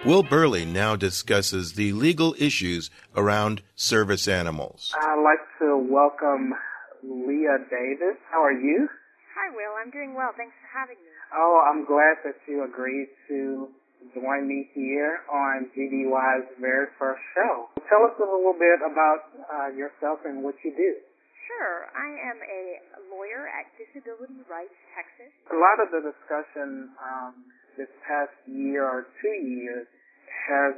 Will 0.01 0.23
Burley 0.23 0.65
now 0.65 0.95
discusses 0.97 1.77
the 1.77 1.93
legal 1.93 2.33
issues 2.41 2.89
around 3.15 3.61
service 3.75 4.27
animals. 4.27 4.89
I'd 4.97 5.21
like 5.21 5.45
to 5.61 5.77
welcome 5.77 6.57
Leah 7.05 7.61
Davis. 7.69 8.17
How 8.33 8.41
are 8.41 8.57
you? 8.57 8.89
Hi, 9.37 9.53
Will. 9.53 9.77
I'm 9.77 9.93
doing 9.93 10.17
well. 10.17 10.33
Thanks 10.33 10.57
for 10.57 10.73
having 10.73 10.97
me. 10.97 11.13
Oh, 11.37 11.61
I'm 11.69 11.85
glad 11.85 12.17
that 12.25 12.33
you 12.49 12.65
agreed 12.65 13.13
to 13.29 13.69
join 14.17 14.49
me 14.49 14.73
here 14.73 15.21
on 15.29 15.69
GDUI's 15.77 16.49
very 16.59 16.89
first 16.97 17.21
show. 17.37 17.69
Tell 17.85 18.01
us 18.01 18.17
a 18.17 18.25
little 18.25 18.57
bit 18.57 18.81
about 18.81 19.29
uh, 19.53 19.69
yourself 19.77 20.25
and 20.25 20.41
what 20.41 20.55
you 20.65 20.73
do. 20.73 20.97
Sure. 21.45 21.85
I 21.93 22.09
am 22.25 22.41
a 22.41 22.63
lawyer 23.13 23.45
at 23.53 23.69
Disability 23.77 24.41
Rights 24.49 24.73
Texas. 24.97 25.29
A 25.53 25.57
lot 25.61 25.77
of 25.77 25.93
the 25.93 26.01
discussion 26.09 26.89
um, 26.97 27.45
this 27.77 27.91
past 28.07 28.33
year 28.47 28.83
or 28.83 29.07
two 29.21 29.37
years 29.47 29.87
has 30.47 30.73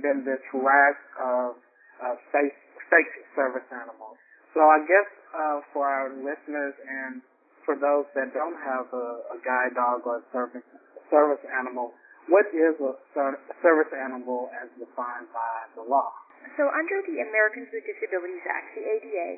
been 0.00 0.24
this 0.24 0.42
lack 0.54 0.96
of 1.20 1.58
uh, 1.98 2.14
safe, 2.30 2.56
safe 2.88 3.12
service 3.34 3.66
animals. 3.72 4.16
So 4.54 4.60
I 4.62 4.78
guess 4.86 5.08
uh, 5.34 5.58
for 5.72 5.84
our 5.84 6.14
listeners 6.14 6.74
and 6.86 7.20
for 7.68 7.76
those 7.76 8.08
that 8.16 8.32
don't 8.32 8.56
have 8.64 8.88
a, 8.92 9.36
a 9.36 9.38
guide 9.44 9.76
dog 9.76 10.06
or 10.08 10.24
service 10.32 10.64
service 11.12 11.44
animal, 11.52 11.92
what 12.28 12.48
is 12.52 12.76
a 12.80 12.92
ser- 13.16 13.40
service 13.64 13.92
animal 13.92 14.52
as 14.56 14.68
defined 14.76 15.28
by 15.32 15.56
the 15.76 15.84
law? 15.84 16.12
So, 16.56 16.68
under 16.68 16.98
the 17.04 17.24
Americans 17.24 17.68
with 17.72 17.84
Disabilities 17.84 18.44
Act, 18.46 18.72
the 18.76 18.84
ADA, 18.84 19.28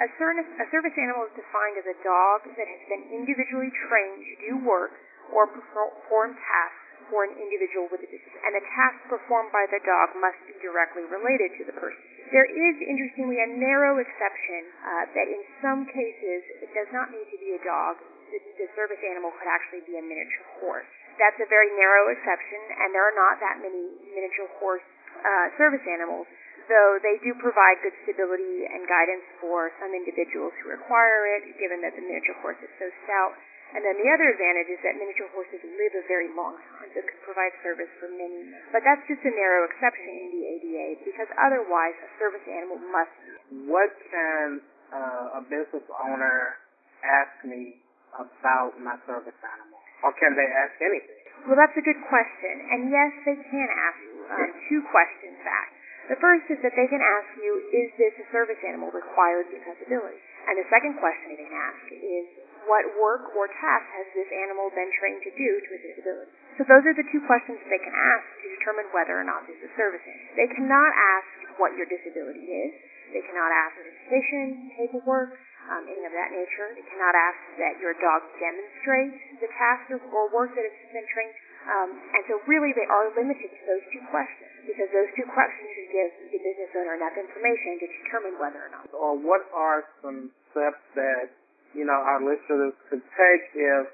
a, 0.00 0.06
a 0.06 0.66
service 0.68 0.96
animal 0.96 1.28
is 1.28 1.34
defined 1.36 1.76
as 1.80 1.86
a 1.88 1.96
dog 2.04 2.44
that 2.44 2.68
has 2.68 2.82
been 2.88 3.04
individually 3.14 3.72
trained 3.88 4.20
to 4.20 4.34
do 4.42 4.52
work 4.64 4.92
or 5.32 5.46
perform 5.50 6.34
tasks 6.34 6.88
for 7.08 7.24
an 7.24 7.32
individual 7.40 7.88
with 7.88 8.04
a 8.04 8.08
disability, 8.08 8.44
and 8.44 8.52
the 8.52 8.64
task 8.76 8.96
performed 9.08 9.48
by 9.48 9.64
the 9.72 9.80
dog 9.80 10.12
must 10.20 10.36
be 10.44 10.52
directly 10.60 11.08
related 11.08 11.56
to 11.56 11.64
the 11.64 11.72
person. 11.72 11.96
There 12.28 12.44
is, 12.44 12.74
interestingly, 12.84 13.40
a 13.40 13.48
narrow 13.48 13.96
exception 13.96 14.62
uh, 14.84 15.04
that 15.16 15.26
in 15.32 15.40
some 15.64 15.88
cases 15.88 16.40
it 16.60 16.68
does 16.76 16.92
not 16.92 17.08
need 17.08 17.24
to 17.32 17.38
be 17.40 17.56
a 17.56 17.60
dog. 17.64 17.96
The, 18.28 18.40
the 18.60 18.68
service 18.76 19.00
animal 19.00 19.32
could 19.40 19.48
actually 19.48 19.88
be 19.88 19.96
a 19.96 20.04
miniature 20.04 20.44
horse. 20.60 20.84
That's 21.16 21.40
a 21.40 21.48
very 21.48 21.72
narrow 21.80 22.12
exception, 22.12 22.60
and 22.76 22.92
there 22.92 23.02
are 23.08 23.16
not 23.16 23.40
that 23.40 23.64
many 23.64 23.88
miniature 24.12 24.52
horse 24.60 24.84
uh, 25.24 25.48
service 25.56 25.82
animals, 25.88 26.28
though 26.68 27.00
they 27.00 27.16
do 27.24 27.32
provide 27.40 27.80
good 27.80 27.96
stability 28.04 28.68
and 28.68 28.84
guidance 28.84 29.24
for 29.40 29.72
some 29.80 29.96
individuals 29.96 30.52
who 30.60 30.76
require 30.76 31.40
it, 31.40 31.56
given 31.56 31.80
that 31.80 31.96
the 31.96 32.04
miniature 32.04 32.36
horse 32.44 32.60
is 32.60 32.68
so 32.76 32.92
stout. 33.08 33.32
And 33.76 33.84
then 33.84 34.00
the 34.00 34.08
other 34.08 34.32
advantage 34.32 34.72
is 34.72 34.80
that 34.80 34.96
miniature 34.96 35.28
horses 35.36 35.60
live 35.60 35.92
a 35.92 36.04
very 36.08 36.32
long 36.32 36.56
time, 36.72 36.88
so 36.96 37.04
can 37.04 37.20
provide 37.20 37.52
service 37.60 37.92
for 38.00 38.08
many. 38.08 38.48
But 38.72 38.80
that's 38.80 39.04
just 39.04 39.20
a 39.28 39.32
narrow 39.32 39.68
exception 39.68 40.08
in 40.08 40.28
the 40.32 40.42
ADA, 40.56 40.86
because 41.04 41.28
otherwise 41.36 41.92
a 42.00 42.10
service 42.16 42.44
animal 42.48 42.80
must 42.88 43.12
be. 43.20 43.68
What 43.68 43.92
can 44.08 44.64
uh, 44.88 45.40
a 45.40 45.42
business 45.44 45.84
owner 46.00 46.56
ask 47.04 47.44
me 47.44 47.84
about 48.16 48.72
my 48.80 48.96
service 49.04 49.36
animal? 49.36 49.78
Or 50.00 50.16
can 50.16 50.32
they 50.32 50.48
ask 50.48 50.72
anything? 50.80 51.20
Well, 51.44 51.58
that's 51.60 51.76
a 51.76 51.84
good 51.84 52.00
question. 52.08 52.54
And 52.72 52.88
yes, 52.88 53.12
they 53.28 53.36
can 53.36 53.68
ask 53.68 53.98
you 54.00 54.16
um, 54.32 54.50
two 54.72 54.80
questions 54.88 55.38
back. 55.44 55.68
The 56.08 56.16
first 56.24 56.48
is 56.48 56.56
that 56.64 56.72
they 56.72 56.88
can 56.88 57.04
ask 57.04 57.28
you, 57.36 57.52
is 57.68 57.92
this 58.00 58.16
a 58.16 58.26
service 58.32 58.56
animal 58.64 58.88
required 58.88 59.52
because 59.52 59.76
of 59.76 59.86
ability? 59.92 60.16
And 60.48 60.56
the 60.56 60.64
second 60.72 60.96
question 60.96 61.36
they 61.36 61.44
can 61.44 61.52
ask 61.52 61.84
is, 61.92 62.24
what 62.68 62.84
work 63.00 63.32
or 63.34 63.48
task 63.48 63.86
has 63.96 64.06
this 64.14 64.28
animal 64.28 64.68
been 64.76 64.92
trained 65.00 65.24
to 65.24 65.32
do 65.32 65.50
to 65.58 65.70
a 65.74 65.80
disability? 65.80 66.32
So 66.60 66.68
those 66.68 66.84
are 66.84 66.94
the 66.94 67.06
two 67.10 67.22
questions 67.24 67.58
they 67.66 67.80
can 67.80 67.96
ask 67.96 68.24
to 68.44 68.46
determine 68.60 68.86
whether 68.92 69.16
or 69.16 69.24
not 69.24 69.48
this 69.48 69.58
is 69.58 69.72
animal. 69.74 70.14
They 70.36 70.48
cannot 70.52 70.92
ask 70.92 71.58
what 71.58 71.72
your 71.74 71.88
disability 71.88 72.44
is. 72.44 72.72
They 73.10 73.24
cannot 73.24 73.48
ask 73.48 73.72
certification, 73.80 74.68
paperwork, 74.76 75.32
um, 75.68 75.84
any 75.84 76.04
of 76.04 76.12
that 76.12 76.32
nature. 76.32 76.76
They 76.76 76.84
cannot 76.88 77.14
ask 77.16 77.40
that 77.60 77.80
your 77.80 77.96
dog 78.00 78.24
demonstrate 78.40 79.40
the 79.40 79.48
task 79.56 79.88
or, 79.92 80.00
or 80.12 80.28
work 80.32 80.52
that 80.56 80.64
it's 80.64 80.82
been 80.92 81.08
trained. 81.08 81.36
Um, 81.68 81.90
and 81.92 82.22
so 82.28 82.40
really 82.48 82.72
they 82.72 82.88
are 82.88 83.12
limited 83.12 83.48
to 83.52 83.62
those 83.68 83.84
two 83.92 84.00
questions 84.08 84.48
because 84.64 84.88
those 84.88 85.10
two 85.12 85.28
questions 85.28 85.68
should 85.76 85.90
give 85.92 86.10
the 86.32 86.40
business 86.40 86.70
owner 86.72 86.96
enough 86.96 87.16
information 87.16 87.76
to 87.84 87.86
determine 88.04 88.34
whether 88.40 88.60
or 88.64 88.72
not. 88.72 88.88
Or 88.96 89.20
what 89.20 89.44
are 89.52 89.84
some 90.00 90.32
steps 90.52 90.80
that, 90.96 91.28
you 91.74 91.84
know, 91.84 91.96
our 91.96 92.20
listeners 92.20 92.74
could 92.88 93.02
take 93.02 93.42
if, 93.54 93.84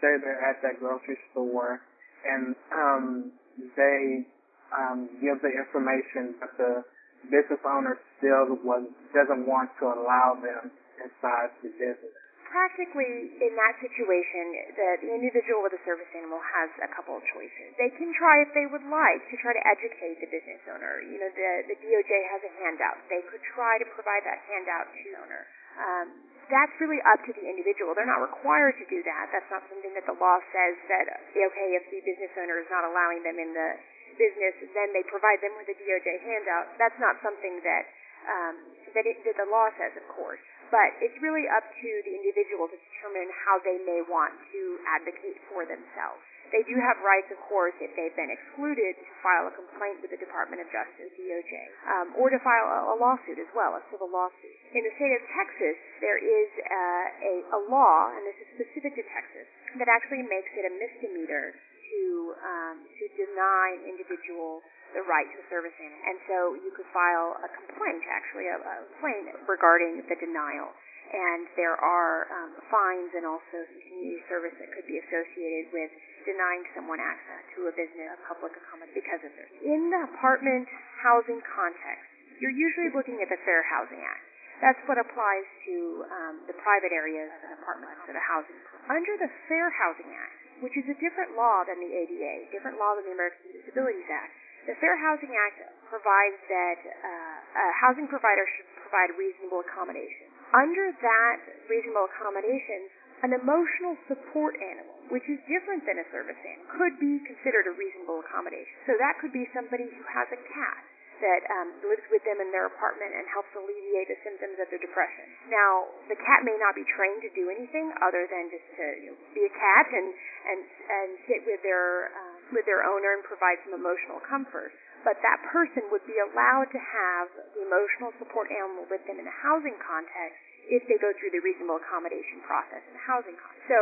say, 0.00 0.18
they're 0.22 0.42
at 0.42 0.62
that 0.62 0.78
grocery 0.78 1.18
store 1.32 1.80
and 2.24 2.54
um, 2.72 3.32
they 3.76 4.24
um, 4.72 5.08
give 5.20 5.38
the 5.42 5.52
information, 5.52 6.34
but 6.40 6.50
the 6.56 6.82
business 7.30 7.60
owner 7.64 7.98
still 8.18 8.58
was, 8.64 8.84
doesn't 9.12 9.46
want 9.46 9.70
to 9.80 9.86
allow 9.86 10.36
them 10.40 10.70
inside 11.02 11.50
the 11.62 11.70
business 11.76 12.14
practically 12.54 13.34
in 13.42 13.52
that 13.58 13.74
situation, 13.82 14.78
the, 14.78 14.88
the 15.02 15.10
individual 15.10 15.66
with 15.66 15.74
a 15.74 15.82
service 15.82 16.06
animal 16.14 16.38
has 16.38 16.70
a 16.86 16.90
couple 16.94 17.18
of 17.18 17.24
choices. 17.34 17.74
They 17.74 17.90
can 17.98 18.14
try, 18.14 18.46
if 18.46 18.54
they 18.54 18.70
would 18.70 18.86
like, 18.86 19.26
to 19.26 19.34
try 19.42 19.50
to 19.50 19.64
educate 19.66 20.22
the 20.22 20.30
business 20.30 20.62
owner. 20.70 21.02
You 21.02 21.18
know, 21.18 21.30
the, 21.34 21.74
the 21.74 21.76
DOJ 21.82 22.12
has 22.30 22.46
a 22.46 22.52
handout. 22.62 23.02
They 23.10 23.26
could 23.26 23.42
try 23.58 23.82
to 23.82 23.86
provide 23.98 24.22
that 24.22 24.38
handout 24.46 24.86
to 24.86 24.98
the 25.02 25.14
owner. 25.18 25.42
Um, 25.74 26.06
that's 26.50 26.74
really 26.80 27.00
up 27.08 27.20
to 27.24 27.32
the 27.32 27.44
individual. 27.44 27.92
They're 27.96 28.08
not 28.08 28.22
required 28.22 28.76
to 28.80 28.86
do 28.88 29.00
that. 29.04 29.30
That's 29.32 29.48
not 29.48 29.64
something 29.70 29.92
that 29.96 30.04
the 30.04 30.16
law 30.16 30.38
says 30.52 30.74
that, 30.88 31.06
okay, 31.32 31.68
if 31.76 31.84
the 31.90 32.00
business 32.04 32.32
owner 32.36 32.60
is 32.60 32.68
not 32.68 32.84
allowing 32.84 33.24
them 33.24 33.36
in 33.40 33.50
the 33.52 33.70
business, 34.16 34.54
then 34.72 34.94
they 34.94 35.02
provide 35.10 35.42
them 35.42 35.54
with 35.58 35.68
a 35.70 35.76
DOJ 35.76 36.08
handout. 36.22 36.74
That's 36.78 36.98
not 37.02 37.18
something 37.22 37.60
that 37.66 37.84
um, 38.24 38.56
that, 38.96 39.04
it, 39.04 39.20
that 39.28 39.36
the 39.36 39.48
law 39.52 39.68
says, 39.76 39.92
of 40.00 40.06
course. 40.16 40.40
But 40.72 40.96
it's 41.04 41.16
really 41.20 41.44
up 41.52 41.64
to 41.64 41.90
the 42.08 42.12
individual 42.16 42.72
to 42.72 42.76
determine 42.76 43.28
how 43.44 43.60
they 43.60 43.78
may 43.84 44.00
want 44.08 44.32
to 44.32 44.62
advocate 44.88 45.38
for 45.52 45.68
themselves. 45.68 46.24
They 46.54 46.62
do 46.70 46.78
have 46.78 47.02
rights, 47.02 47.26
of 47.34 47.42
course, 47.50 47.74
if 47.82 47.90
they've 47.98 48.14
been 48.14 48.30
excluded, 48.30 48.94
to 48.94 49.12
file 49.26 49.50
a 49.50 49.54
complaint 49.58 49.98
with 50.06 50.14
the 50.14 50.20
Department 50.22 50.62
of 50.62 50.70
Justice, 50.70 51.10
DOJ, 51.18 51.52
um, 51.90 52.06
or 52.14 52.30
to 52.30 52.38
file 52.46 52.70
a, 52.70 52.94
a, 52.94 52.96
lawsuit 53.02 53.42
as 53.42 53.50
well, 53.58 53.74
a 53.74 53.82
civil 53.90 54.06
lawsuit. 54.06 54.54
In 54.70 54.86
the 54.86 54.94
state 54.94 55.18
of 55.18 55.22
Texas, 55.34 55.74
there 55.98 56.14
is 56.22 56.50
uh, 56.62 57.06
a, 57.26 57.34
a 57.58 57.60
law, 57.66 58.14
and 58.14 58.22
this 58.22 58.38
is 58.38 58.48
specific 58.54 58.94
to 58.94 59.02
Texas, 59.02 59.50
that 59.82 59.90
actually 59.90 60.22
makes 60.22 60.54
it 60.54 60.62
a 60.62 60.72
misdemeanor 60.78 61.58
to 61.58 62.02
um, 62.38 62.76
to 62.86 63.04
deny 63.18 63.74
an 63.74 63.90
individual 63.90 64.62
the 64.94 65.02
right 65.10 65.26
to 65.26 65.42
service 65.50 65.74
animal. 65.74 66.02
And 66.06 66.18
so 66.30 66.36
you 66.54 66.70
could 66.70 66.86
file 66.94 67.34
a 67.42 67.50
complaint, 67.50 68.06
actually, 68.06 68.46
a, 68.46 68.56
a 68.62 68.74
complaint 68.94 69.26
regarding 69.50 70.06
the 70.06 70.16
denial. 70.22 70.70
And 71.14 71.46
there 71.54 71.78
are 71.78 72.26
um, 72.26 72.50
fines 72.74 73.14
and 73.14 73.22
also 73.22 73.56
community 73.86 74.18
service 74.26 74.54
that 74.58 74.66
could 74.74 74.86
be 74.90 74.98
associated 74.98 75.70
with 75.70 75.90
denying 76.26 76.66
someone 76.74 76.98
access 76.98 77.42
to 77.54 77.70
a 77.70 77.72
business, 77.78 78.18
a 78.18 78.20
public 78.26 78.50
accommodation 78.58 78.98
because 78.98 79.22
of 79.22 79.30
this. 79.38 79.46
In 79.62 79.94
the 79.94 80.10
apartment 80.10 80.66
housing 80.98 81.38
context, 81.46 82.10
you're 82.42 82.54
usually 82.54 82.90
looking 82.90 83.22
at 83.22 83.30
the 83.30 83.38
Fair 83.46 83.62
Housing 83.62 84.02
Act. 84.02 84.26
That's 84.58 84.80
what 84.90 84.98
applies 84.98 85.46
to 85.70 85.76
um, 86.10 86.34
the 86.50 86.56
private 86.58 86.90
areas 86.90 87.30
and 87.46 87.54
apartments 87.62 88.02
or 88.10 88.14
the 88.14 88.26
housing. 88.26 88.58
Under 88.90 89.14
the 89.18 89.30
Fair 89.46 89.70
Housing 89.70 90.10
Act, 90.10 90.34
which 90.66 90.74
is 90.74 90.86
a 90.90 90.96
different 90.98 91.38
law 91.38 91.62
than 91.62 91.78
the 91.78 91.90
ADA, 91.90 92.50
different 92.50 92.78
law 92.78 92.98
than 92.98 93.06
the 93.06 93.14
Americans 93.14 93.54
with 93.54 93.62
Disabilities 93.62 94.06
Act, 94.10 94.34
the 94.66 94.74
Fair 94.80 94.96
Housing 94.96 95.30
Act 95.30 95.60
provides 95.92 96.38
that 96.48 96.80
uh, 96.80 97.60
a 97.60 97.66
housing 97.84 98.08
provider 98.08 98.48
should 98.56 98.68
provide 98.80 99.12
reasonable 99.20 99.60
accommodation. 99.60 100.33
Under 100.52 100.92
that 100.92 101.36
reasonable 101.70 102.06
accommodation, 102.12 102.90
an 103.24 103.32
emotional 103.32 103.96
support 104.04 104.58
animal, 104.60 105.08
which 105.08 105.24
is 105.32 105.40
different 105.48 105.86
than 105.88 105.96
a 105.96 106.06
service 106.12 106.36
animal, 106.44 106.68
could 106.76 106.94
be 107.00 107.24
considered 107.24 107.64
a 107.70 107.74
reasonable 107.74 108.20
accommodation. 108.20 108.74
So 108.84 108.98
that 109.00 109.16
could 109.22 109.32
be 109.32 109.48
somebody 109.56 109.88
who 109.88 110.04
has 110.12 110.28
a 110.28 110.40
cat 110.52 110.82
that 111.22 111.42
um, 111.46 111.70
lives 111.86 112.02
with 112.10 112.20
them 112.26 112.42
in 112.42 112.50
their 112.50 112.66
apartment 112.66 113.14
and 113.14 113.24
helps 113.30 113.48
alleviate 113.54 114.10
the 114.10 114.18
symptoms 114.26 114.58
of 114.58 114.66
their 114.68 114.82
depression. 114.82 115.24
Now, 115.46 115.86
the 116.10 116.18
cat 116.18 116.42
may 116.42 116.58
not 116.58 116.74
be 116.74 116.82
trained 116.90 117.22
to 117.22 117.30
do 117.32 117.48
anything 117.48 117.94
other 118.02 118.26
than 118.26 118.50
just 118.50 118.66
to 118.76 118.84
you 119.00 119.14
know, 119.14 119.16
be 119.32 119.46
a 119.46 119.52
cat 119.54 119.86
and 119.94 120.08
and 120.44 120.60
and 120.66 121.08
sit 121.24 121.40
with 121.46 121.62
their 121.62 122.10
um, 122.12 122.36
with 122.52 122.66
their 122.66 122.84
owner 122.84 123.14
and 123.14 123.22
provide 123.24 123.56
some 123.64 123.78
emotional 123.78 124.20
comfort. 124.26 124.74
But 125.04 125.20
that 125.20 125.38
person 125.52 125.84
would 125.92 126.04
be 126.08 126.16
allowed 126.16 126.72
to 126.72 126.80
have 126.80 127.28
the 127.52 127.62
emotional 127.62 128.10
support 128.16 128.48
animal 128.48 128.88
with 128.88 129.04
them 129.04 129.20
in 129.20 129.28
a 129.28 129.36
housing 129.44 129.76
context 129.84 130.40
if 130.64 130.80
they 130.88 130.96
go 130.96 131.12
through 131.20 131.36
the 131.36 131.44
reasonable 131.44 131.76
accommodation 131.76 132.40
process 132.48 132.80
in 132.88 132.96
the 132.96 133.04
housing 133.04 133.36
context. 133.36 133.68
So 133.68 133.80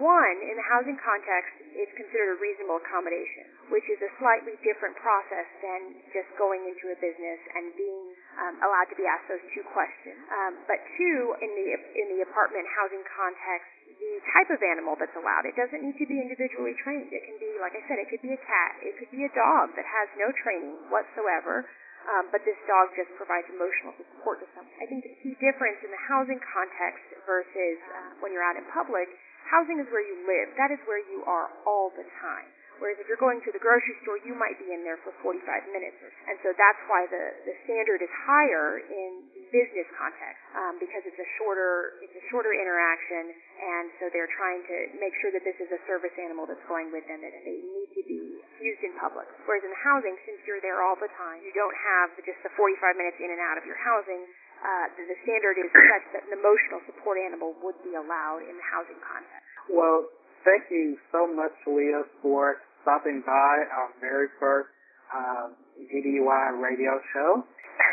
one, 0.00 0.38
in 0.40 0.56
the 0.56 0.64
housing 0.64 0.96
context, 0.96 1.52
it's 1.76 1.92
considered 1.98 2.34
a 2.34 2.40
reasonable 2.40 2.80
accommodation, 2.80 3.44
which 3.68 3.84
is 3.92 4.00
a 4.00 4.10
slightly 4.16 4.56
different 4.64 4.96
process 4.96 5.44
than 5.60 6.00
just 6.16 6.30
going 6.40 6.64
into 6.64 6.94
a 6.94 6.96
business 6.96 7.40
and 7.52 7.76
being 7.76 8.06
um, 8.40 8.54
allowed 8.64 8.88
to 8.88 8.96
be 8.96 9.04
asked 9.04 9.28
those 9.28 9.44
two 9.52 9.60
questions. 9.68 10.16
Um, 10.32 10.52
but 10.64 10.80
two, 10.96 11.36
in 11.44 11.50
the 11.52 11.66
in 11.76 12.06
the 12.16 12.20
apartment 12.24 12.64
housing 12.72 13.04
context, 13.04 13.68
the 13.98 14.12
type 14.32 14.50
of 14.52 14.60
animal 14.62 14.96
that's 14.96 15.14
allowed. 15.16 15.44
It 15.44 15.56
doesn't 15.56 15.82
need 15.82 15.96
to 16.00 16.06
be 16.08 16.18
individually 16.20 16.72
trained. 16.80 17.12
It 17.12 17.22
can 17.24 17.36
be, 17.36 17.50
like 17.60 17.76
I 17.76 17.82
said, 17.88 18.00
it 18.00 18.08
could 18.08 18.24
be 18.24 18.32
a 18.32 18.42
cat. 18.42 18.72
It 18.80 18.96
could 18.96 19.12
be 19.12 19.24
a 19.24 19.32
dog 19.32 19.74
that 19.76 19.86
has 19.86 20.08
no 20.16 20.32
training 20.42 20.88
whatsoever. 20.88 21.68
Um, 22.02 22.34
but 22.34 22.42
this 22.42 22.58
dog 22.66 22.90
just 22.98 23.14
provides 23.14 23.46
emotional 23.46 23.94
support 23.94 24.42
to 24.42 24.46
someone. 24.58 24.74
I 24.82 24.90
think 24.90 25.06
the 25.06 25.14
key 25.22 25.38
difference 25.38 25.78
in 25.86 25.90
the 25.94 26.02
housing 26.10 26.42
context 26.42 27.06
versus 27.30 27.78
uh, 27.94 28.18
when 28.18 28.34
you're 28.34 28.42
out 28.42 28.58
in 28.58 28.66
public, 28.74 29.06
housing 29.46 29.78
is 29.78 29.86
where 29.94 30.02
you 30.02 30.18
live. 30.26 30.50
That 30.58 30.74
is 30.74 30.82
where 30.90 30.98
you 30.98 31.22
are 31.30 31.54
all 31.62 31.94
the 31.94 32.02
time. 32.18 32.50
Whereas 32.82 32.98
if 32.98 33.06
you're 33.06 33.20
going 33.22 33.38
to 33.46 33.54
the 33.54 33.62
grocery 33.62 33.94
store, 34.02 34.18
you 34.26 34.34
might 34.34 34.58
be 34.58 34.74
in 34.74 34.82
there 34.82 34.98
for 35.06 35.14
45 35.22 35.38
minutes. 35.70 35.94
And 36.26 36.34
so 36.42 36.50
that's 36.58 36.82
why 36.90 37.06
the, 37.06 37.24
the 37.46 37.54
standard 37.62 38.02
is 38.02 38.10
higher 38.26 38.82
in 38.82 39.22
business 39.52 39.86
context 39.94 40.40
um, 40.56 40.80
because 40.80 41.04
it's 41.04 41.20
a 41.20 41.28
shorter 41.38 42.00
it's 42.00 42.16
a 42.16 42.24
shorter 42.32 42.56
interaction, 42.56 43.30
and 43.36 43.92
so 44.00 44.08
they're 44.10 44.32
trying 44.34 44.64
to 44.64 44.76
make 44.96 45.12
sure 45.20 45.30
that 45.30 45.44
this 45.44 45.54
is 45.60 45.68
a 45.70 45.80
service 45.84 46.12
animal 46.16 46.48
that's 46.48 46.64
going 46.66 46.88
with 46.88 47.04
them 47.06 47.20
that 47.20 47.32
they 47.44 47.60
need 47.60 47.90
to 47.92 48.02
be 48.08 48.40
used 48.58 48.82
in 48.82 48.96
public. 48.96 49.28
Whereas 49.44 49.62
in 49.62 49.70
housing, 49.76 50.16
since 50.24 50.40
you're 50.48 50.64
there 50.64 50.80
all 50.80 50.96
the 50.96 51.12
time, 51.20 51.44
you 51.44 51.52
don't 51.52 51.76
have 51.76 52.16
just 52.24 52.40
the 52.42 52.52
45 52.56 52.96
minutes 52.96 53.20
in 53.20 53.28
and 53.28 53.40
out 53.44 53.60
of 53.60 53.64
your 53.68 53.78
housing. 53.78 54.24
Uh, 54.64 54.86
the, 54.96 55.04
the 55.10 55.18
standard 55.28 55.60
is 55.60 55.68
such 55.68 56.04
that 56.16 56.22
an 56.26 56.34
emotional 56.34 56.80
support 56.88 57.20
animal 57.20 57.52
would 57.60 57.76
be 57.84 57.92
allowed 57.94 58.42
in 58.48 58.56
the 58.56 58.66
housing 58.66 58.98
context. 59.04 59.44
Well, 59.68 60.08
thank 60.48 60.72
you 60.72 60.96
so 61.12 61.28
much, 61.28 61.52
Leah, 61.68 62.08
for 62.24 62.62
stopping 62.82 63.22
by 63.26 63.52
our 63.68 63.90
very 64.00 64.32
first 64.40 64.70
um, 65.12 65.54
GDUI 65.76 66.62
radio 66.62 66.98
show. 67.12 67.44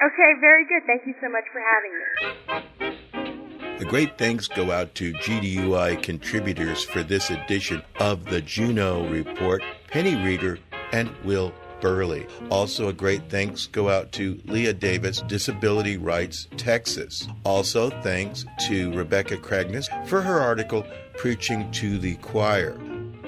Okay, 0.02 0.40
very 0.40 0.66
good. 0.66 0.84
Thank 0.88 1.06
you 1.06 1.14
so 1.22 1.30
much 1.30 1.44
for 1.52 1.62
having 1.62 1.94
me. 2.00 3.78
The 3.80 3.86
great 3.86 4.18
thanks 4.18 4.48
go 4.48 4.72
out 4.72 4.96
to 4.96 5.14
GDUI 5.14 6.02
contributors 6.02 6.84
for 6.84 7.04
this 7.04 7.30
edition 7.30 7.82
of 8.00 8.26
the 8.26 8.42
Juno 8.42 9.10
Report, 9.10 9.62
Penny 9.88 10.16
Reeder 10.16 10.60
and 10.92 11.10
Will 11.24 11.54
Burley. 11.82 12.28
Also, 12.50 12.90
a 12.90 12.94
great 12.94 13.30
thanks 13.30 13.68
go 13.68 13.90
out 13.90 14.12
to 14.14 14.40
Leah 14.46 14.74
Davis, 14.74 15.22
Disability 15.28 15.98
Rights 15.98 16.48
Texas. 16.58 17.28
Also, 17.44 17.90
thanks 18.02 18.46
to 18.68 18.92
Rebecca 18.94 19.38
Kragnes 19.38 19.88
for 20.08 20.22
her 20.22 20.40
article, 20.40 20.86
Preaching 21.18 21.72
to 21.72 21.98
the 21.98 22.16
Choir. 22.16 22.78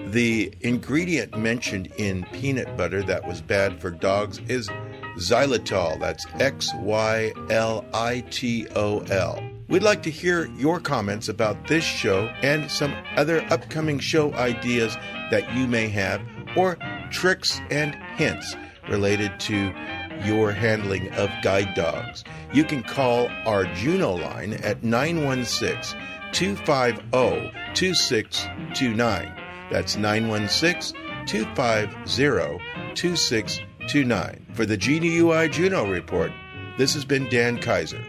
The 0.08 0.54
ingredient 0.62 1.38
mentioned 1.38 1.94
in 1.98 2.26
peanut 2.34 2.76
butter 2.76 3.04
that 3.04 3.26
was 3.26 3.42
bad 3.42 3.80
for 3.80 3.92
dogs 3.92 4.40
is 4.50 4.70
xylitol. 5.18 6.00
That's 6.00 6.26
X 6.40 6.70
Y 6.76 7.32
L 7.50 7.86
I 7.94 8.24
T 8.30 8.68
O 8.76 9.00
L. 9.00 9.42
We'd 9.68 9.84
like 9.84 10.04
to 10.04 10.12
hear 10.12 10.48
your 10.58 10.80
comments 10.82 11.30
about 11.30 11.68
this 11.68 11.84
show 11.84 12.26
and 12.42 12.70
some 12.70 12.94
other 13.16 13.42
upcoming 13.50 14.00
show 14.00 14.34
ideas 14.34 14.98
that 15.30 15.54
you 15.56 15.66
may 15.66 15.88
have, 15.88 16.22
or 16.58 16.78
tricks 17.10 17.62
and 17.70 17.96
hints 18.18 18.56
related 18.90 19.40
to 19.40 19.74
your 20.26 20.52
handling 20.52 21.10
of 21.14 21.30
guide 21.42 21.74
dogs. 21.74 22.24
You 22.54 22.66
can 22.66 22.84
call 22.84 23.30
our 23.46 23.64
Juno 23.76 24.18
line 24.18 24.54
at 24.56 24.84
916 24.84 25.98
250 26.34 27.52
2629. 27.74 29.34
That's 29.72 29.96
916 29.96 30.98
250 31.26 31.98
2629. 32.94 33.71
For 34.54 34.66
the 34.66 34.78
GDUI 34.78 35.52
Juno 35.52 35.86
Report, 35.86 36.32
this 36.78 36.94
has 36.94 37.04
been 37.04 37.28
Dan 37.28 37.58
Kaiser. 37.58 38.02